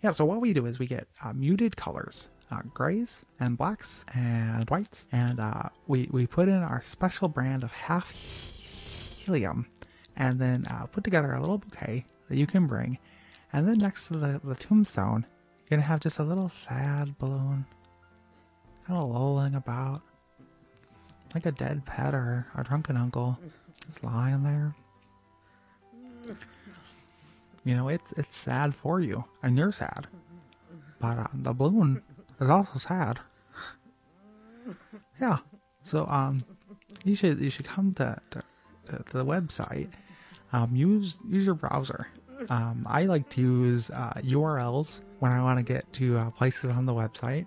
yeah. 0.00 0.10
So 0.10 0.24
what 0.24 0.40
we 0.40 0.52
do 0.52 0.66
is 0.66 0.80
we 0.80 0.88
get 0.88 1.06
uh, 1.24 1.32
muted 1.32 1.76
colors, 1.76 2.28
uh, 2.52 2.60
grays 2.74 3.22
and 3.40 3.56
blacks 3.56 4.04
and 4.14 4.68
whites, 4.68 5.06
and 5.10 5.40
uh, 5.40 5.70
we 5.86 6.08
we 6.12 6.26
put 6.26 6.48
in 6.48 6.62
our 6.62 6.82
special 6.82 7.28
brand 7.28 7.64
of 7.64 7.72
half 7.72 8.12
helium, 8.12 9.66
and 10.16 10.38
then 10.38 10.66
uh, 10.66 10.84
put 10.86 11.02
together 11.02 11.32
a 11.32 11.40
little 11.40 11.58
bouquet 11.58 12.04
that 12.28 12.36
you 12.36 12.46
can 12.46 12.66
bring, 12.66 12.98
and 13.52 13.66
then 13.66 13.78
next 13.78 14.08
to 14.08 14.14
the, 14.14 14.40
the 14.44 14.54
tombstone, 14.54 15.24
you're 15.60 15.78
gonna 15.78 15.82
have 15.82 16.00
just 16.00 16.18
a 16.18 16.22
little 16.24 16.48
sad 16.48 17.16
balloon, 17.18 17.64
kind 18.86 19.02
of 19.02 19.08
lolling 19.08 19.54
about, 19.54 20.02
like 21.34 21.46
a 21.46 21.52
dead 21.52 21.84
pet 21.86 22.14
or 22.14 22.46
a 22.54 22.62
drunken 22.62 22.96
uncle, 22.96 23.38
just 23.86 24.04
lying 24.04 24.42
there. 24.42 24.74
You 27.64 27.76
know, 27.76 27.88
it's 27.88 28.12
it's 28.12 28.36
sad 28.36 28.74
for 28.74 29.00
you, 29.00 29.24
and 29.42 29.56
you're 29.56 29.72
sad, 29.72 30.08
but 31.00 31.18
uh, 31.18 31.26
the 31.32 31.52
balloon 31.52 32.02
is 32.42 32.50
also 32.50 32.78
sad. 32.78 33.20
yeah, 35.20 35.38
so 35.82 36.06
um, 36.06 36.40
you 37.04 37.14
should 37.14 37.38
you 37.40 37.50
should 37.50 37.66
come 37.66 37.94
to, 37.94 38.20
to, 38.30 38.42
to 38.86 39.12
the 39.12 39.24
website. 39.24 39.90
Um, 40.52 40.74
use 40.74 41.18
use 41.28 41.46
your 41.46 41.54
browser. 41.54 42.08
Um, 42.50 42.84
I 42.88 43.04
like 43.04 43.28
to 43.30 43.40
use 43.40 43.90
uh, 43.90 44.14
URLs 44.24 45.00
when 45.20 45.32
I 45.32 45.42
want 45.42 45.58
to 45.58 45.62
get 45.62 45.90
to 45.94 46.18
uh, 46.18 46.30
places 46.30 46.70
on 46.70 46.86
the 46.86 46.92
website 46.92 47.46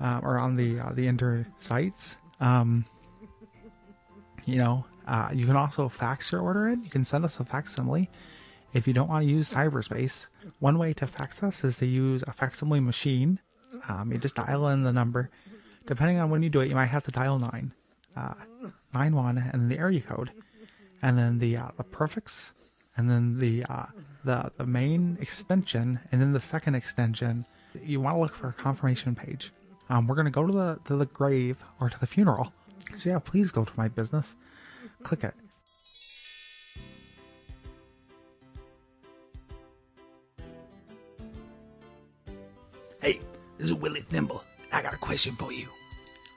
uh, 0.00 0.20
or 0.22 0.38
on 0.38 0.56
the 0.56 0.78
uh, 0.78 0.92
the 0.92 1.06
inter 1.06 1.46
sites. 1.58 2.16
Um, 2.40 2.84
you 4.46 4.56
know, 4.56 4.84
uh, 5.06 5.30
you 5.32 5.44
can 5.44 5.56
also 5.56 5.88
fax 5.88 6.32
your 6.32 6.40
order 6.40 6.68
in. 6.68 6.82
You 6.82 6.90
can 6.90 7.04
send 7.04 7.24
us 7.24 7.40
a 7.40 7.44
facsimile. 7.44 8.08
If 8.72 8.86
you 8.86 8.94
don't 8.94 9.08
want 9.08 9.24
to 9.24 9.30
use 9.30 9.52
cyberspace, 9.52 10.28
one 10.60 10.78
way 10.78 10.92
to 10.94 11.06
fax 11.06 11.42
us 11.42 11.64
is 11.64 11.76
to 11.78 11.86
use 11.86 12.22
a 12.26 12.32
facsimile 12.32 12.80
machine. 12.80 13.40
Um, 13.88 14.12
you 14.12 14.18
just 14.18 14.36
dial 14.36 14.68
in 14.68 14.82
the 14.82 14.92
number. 14.92 15.30
Depending 15.86 16.18
on 16.18 16.30
when 16.30 16.42
you 16.42 16.50
do 16.50 16.60
it, 16.60 16.68
you 16.68 16.74
might 16.74 16.86
have 16.86 17.04
to 17.04 17.10
dial 17.10 17.38
nine, 17.38 17.72
uh, 18.16 18.34
nine 18.92 19.14
one, 19.14 19.38
and 19.38 19.62
then 19.62 19.68
the 19.68 19.78
area 19.78 20.00
code, 20.00 20.30
and 21.02 21.18
then 21.18 21.38
the 21.38 21.56
uh, 21.56 21.70
the 21.76 21.84
prefix, 21.84 22.52
and 22.96 23.10
then 23.10 23.38
the 23.38 23.64
uh, 23.64 23.86
the 24.24 24.52
the 24.56 24.66
main 24.66 25.16
extension, 25.20 25.98
and 26.12 26.20
then 26.20 26.32
the 26.32 26.40
second 26.40 26.74
extension. 26.74 27.44
You 27.82 28.00
want 28.00 28.16
to 28.16 28.20
look 28.20 28.34
for 28.34 28.48
a 28.48 28.52
confirmation 28.52 29.14
page. 29.14 29.52
Um, 29.88 30.06
we're 30.06 30.16
gonna 30.16 30.30
go 30.30 30.46
to 30.46 30.52
the 30.52 30.80
to 30.84 30.96
the 30.96 31.06
grave 31.06 31.56
or 31.80 31.88
to 31.88 31.98
the 31.98 32.06
funeral. 32.06 32.52
So 32.98 33.10
yeah, 33.10 33.18
please 33.18 33.50
go 33.50 33.64
to 33.64 33.72
my 33.76 33.88
business. 33.88 34.36
Click 35.02 35.24
it. 35.24 35.34
This 43.60 43.68
is 43.68 43.74
Willie 43.74 44.00
Thimble. 44.00 44.42
I 44.72 44.80
got 44.80 44.94
a 44.94 44.96
question 44.96 45.34
for 45.34 45.52
you. 45.52 45.68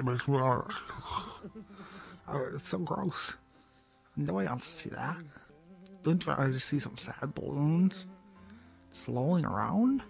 makes 0.03 0.27
me. 0.27 0.37
Oh, 0.37 0.65
it's 2.53 2.69
so 2.69 2.77
gross. 2.79 3.37
Nobody 4.15 4.47
wants 4.47 4.67
to 4.67 4.71
see 4.71 4.89
that. 4.95 5.17
Don't 6.03 6.23
you 6.23 6.31
want 6.31 6.53
to 6.53 6.59
see 6.59 6.79
some 6.79 6.97
sad 6.97 7.33
balloons? 7.33 8.05
just 8.91 9.09
lolling 9.09 9.45
around. 9.45 10.03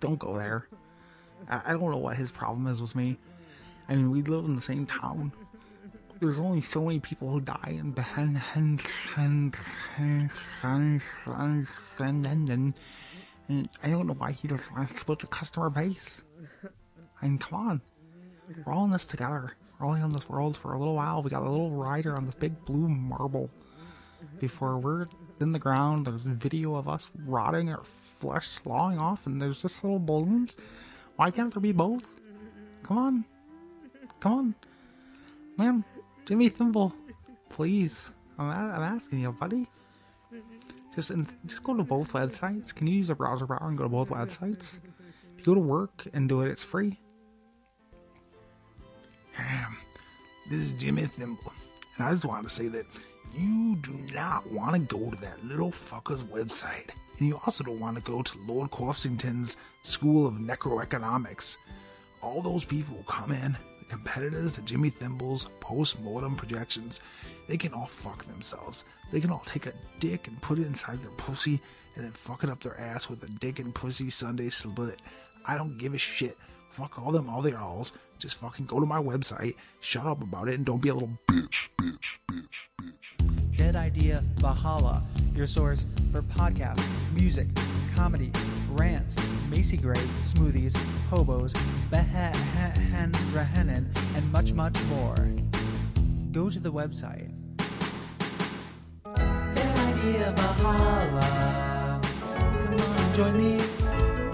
Don't 0.00 0.18
go 0.18 0.36
there. 0.36 0.68
I, 1.48 1.60
I 1.66 1.72
don't 1.72 1.90
know 1.90 1.98
what 1.98 2.16
his 2.16 2.30
problem 2.30 2.66
is 2.66 2.80
with 2.80 2.94
me. 2.94 3.18
I 3.88 3.94
mean, 3.94 4.10
we 4.10 4.22
live 4.22 4.44
in 4.44 4.56
the 4.56 4.62
same 4.62 4.86
town. 4.86 5.32
There's 6.22 6.38
only 6.38 6.60
so 6.60 6.84
many 6.84 7.00
people 7.00 7.28
who 7.32 7.40
die 7.40 7.74
in 7.80 7.92
and 12.48 12.74
and 13.48 13.68
I 13.82 13.90
don't 13.90 14.06
know 14.06 14.14
why 14.14 14.30
he 14.30 14.46
doesn't 14.46 14.72
want 14.72 14.88
to 14.88 14.96
split 14.96 15.18
the 15.18 15.26
customer 15.26 15.68
base. 15.68 16.22
I 17.20 17.26
mean, 17.26 17.38
come 17.38 17.58
on. 17.58 17.80
We're 18.64 18.72
all 18.72 18.84
in 18.84 18.92
this 18.92 19.04
together. 19.04 19.56
We're 19.80 19.86
all 19.86 19.94
in 19.94 20.10
this 20.10 20.28
world 20.28 20.56
for 20.56 20.74
a 20.74 20.78
little 20.78 20.94
while. 20.94 21.24
We 21.24 21.30
got 21.30 21.42
a 21.42 21.50
little 21.50 21.72
rider 21.72 22.14
on 22.16 22.26
this 22.26 22.36
big 22.36 22.64
blue 22.66 22.88
marble. 22.88 23.50
Before 24.38 24.78
we're 24.78 25.08
in 25.40 25.50
the 25.50 25.58
ground, 25.58 26.06
there's 26.06 26.22
video 26.22 26.76
of 26.76 26.88
us 26.88 27.08
rotting, 27.26 27.68
our 27.68 27.82
flesh 28.20 28.46
slawing 28.46 28.96
off, 28.96 29.26
and 29.26 29.42
there's 29.42 29.60
just 29.60 29.82
little 29.82 29.98
balloons. 29.98 30.54
Why 31.16 31.32
can't 31.32 31.52
there 31.52 31.60
be 31.60 31.72
both? 31.72 32.04
Come 32.84 32.98
on. 32.98 33.24
Come 34.20 34.32
on. 34.32 34.54
Man, 35.58 35.84
Jimmy 36.24 36.48
Thimble, 36.48 36.94
please. 37.48 38.10
I'm, 38.38 38.48
I'm 38.48 38.82
asking 38.82 39.20
you, 39.20 39.32
buddy. 39.32 39.68
Just 40.94 41.10
in, 41.10 41.26
just 41.46 41.64
go 41.64 41.74
to 41.74 41.82
both 41.82 42.12
websites. 42.12 42.74
Can 42.74 42.86
you 42.86 42.94
use 42.94 43.10
a 43.10 43.14
browser 43.14 43.46
bar 43.46 43.66
and 43.68 43.76
go 43.76 43.84
to 43.84 43.88
both 43.88 44.08
websites? 44.08 44.78
If 45.38 45.38
you 45.38 45.44
go 45.44 45.54
to 45.54 45.60
work 45.60 46.06
and 46.12 46.28
do 46.28 46.42
it, 46.42 46.48
it's 46.48 46.62
free. 46.62 46.98
This 50.48 50.60
is 50.60 50.72
Jimmy 50.74 51.06
Thimble, 51.06 51.52
and 51.96 52.06
I 52.06 52.12
just 52.12 52.26
want 52.26 52.44
to 52.44 52.50
say 52.50 52.68
that 52.68 52.84
you 53.34 53.76
do 53.76 53.92
not 54.12 54.50
want 54.50 54.74
to 54.74 54.80
go 54.80 55.10
to 55.10 55.16
that 55.22 55.42
little 55.44 55.70
fucker's 55.70 56.22
website, 56.24 56.90
and 57.18 57.28
you 57.28 57.36
also 57.46 57.64
don't 57.64 57.80
want 57.80 57.96
to 57.96 58.02
go 58.02 58.20
to 58.22 58.38
Lord 58.46 58.70
Corfsington's 58.70 59.56
School 59.82 60.26
of 60.26 60.34
Necroeconomics. 60.34 61.56
All 62.20 62.42
those 62.42 62.64
people 62.64 63.02
come 63.06 63.32
in, 63.32 63.56
competitors 63.92 64.54
to 64.54 64.62
Jimmy 64.62 64.90
Thimble's 64.90 65.50
post-mortem 65.60 66.34
projections, 66.34 67.02
they 67.46 67.58
can 67.58 67.74
all 67.74 67.86
fuck 67.86 68.24
themselves. 68.24 68.84
They 69.12 69.20
can 69.20 69.30
all 69.30 69.42
take 69.44 69.66
a 69.66 69.74
dick 70.00 70.28
and 70.28 70.40
put 70.40 70.58
it 70.58 70.66
inside 70.66 71.02
their 71.02 71.10
pussy, 71.12 71.60
and 71.94 72.04
then 72.04 72.12
fuck 72.12 72.42
it 72.42 72.48
up 72.48 72.62
their 72.62 72.80
ass 72.80 73.10
with 73.10 73.22
a 73.22 73.28
dick 73.28 73.58
and 73.58 73.74
pussy 73.74 74.08
Sunday 74.08 74.48
split. 74.48 75.02
I 75.44 75.58
don't 75.58 75.76
give 75.76 75.92
a 75.92 75.98
shit. 75.98 76.38
Fuck 76.70 76.98
all 76.98 77.12
them, 77.12 77.28
all 77.28 77.42
their 77.42 77.58
alls. 77.58 77.92
Just 78.18 78.36
fucking 78.36 78.64
go 78.64 78.80
to 78.80 78.86
my 78.86 78.98
website, 78.98 79.56
shut 79.80 80.06
up 80.06 80.22
about 80.22 80.48
it, 80.48 80.54
and 80.54 80.64
don't 80.64 80.80
be 80.80 80.88
a 80.88 80.94
little 80.94 81.10
bitch. 81.28 81.68
Dead 83.54 83.76
Idea 83.76 84.24
Valhalla, 84.36 85.02
your 85.34 85.46
source 85.46 85.84
for 86.10 86.22
podcasts, 86.22 86.82
music, 87.12 87.46
comedy, 87.94 88.32
rants, 88.72 89.18
Macy 89.48 89.76
Gray, 89.76 90.00
smoothies, 90.22 90.76
hobos, 91.08 91.52
behendrahenen, 91.90 93.86
and 94.16 94.32
much, 94.32 94.52
much 94.52 94.80
more. 94.84 95.16
Go 96.32 96.48
to 96.50 96.58
the 96.58 96.72
website. 96.72 97.30
Idea 99.04 100.32
Valhalla. 100.36 102.00
Come 102.64 102.80
on, 102.80 103.14
join 103.14 103.36
me. 103.36 103.60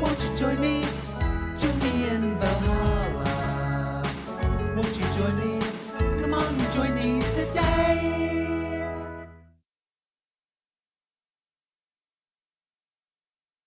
Won't 0.01 0.21
you 0.23 0.37
join 0.37 0.61
me? 0.61 0.85
Join 1.59 1.79
me 1.81 2.09
in 2.09 2.39
Valhalla. 2.39 4.03
Won't 4.77 4.97
you 4.97 5.05
join 5.17 5.37
me? 5.41 5.61
Come 6.23 6.35
on, 6.35 6.73
join 6.73 6.95
me. 6.95 7.18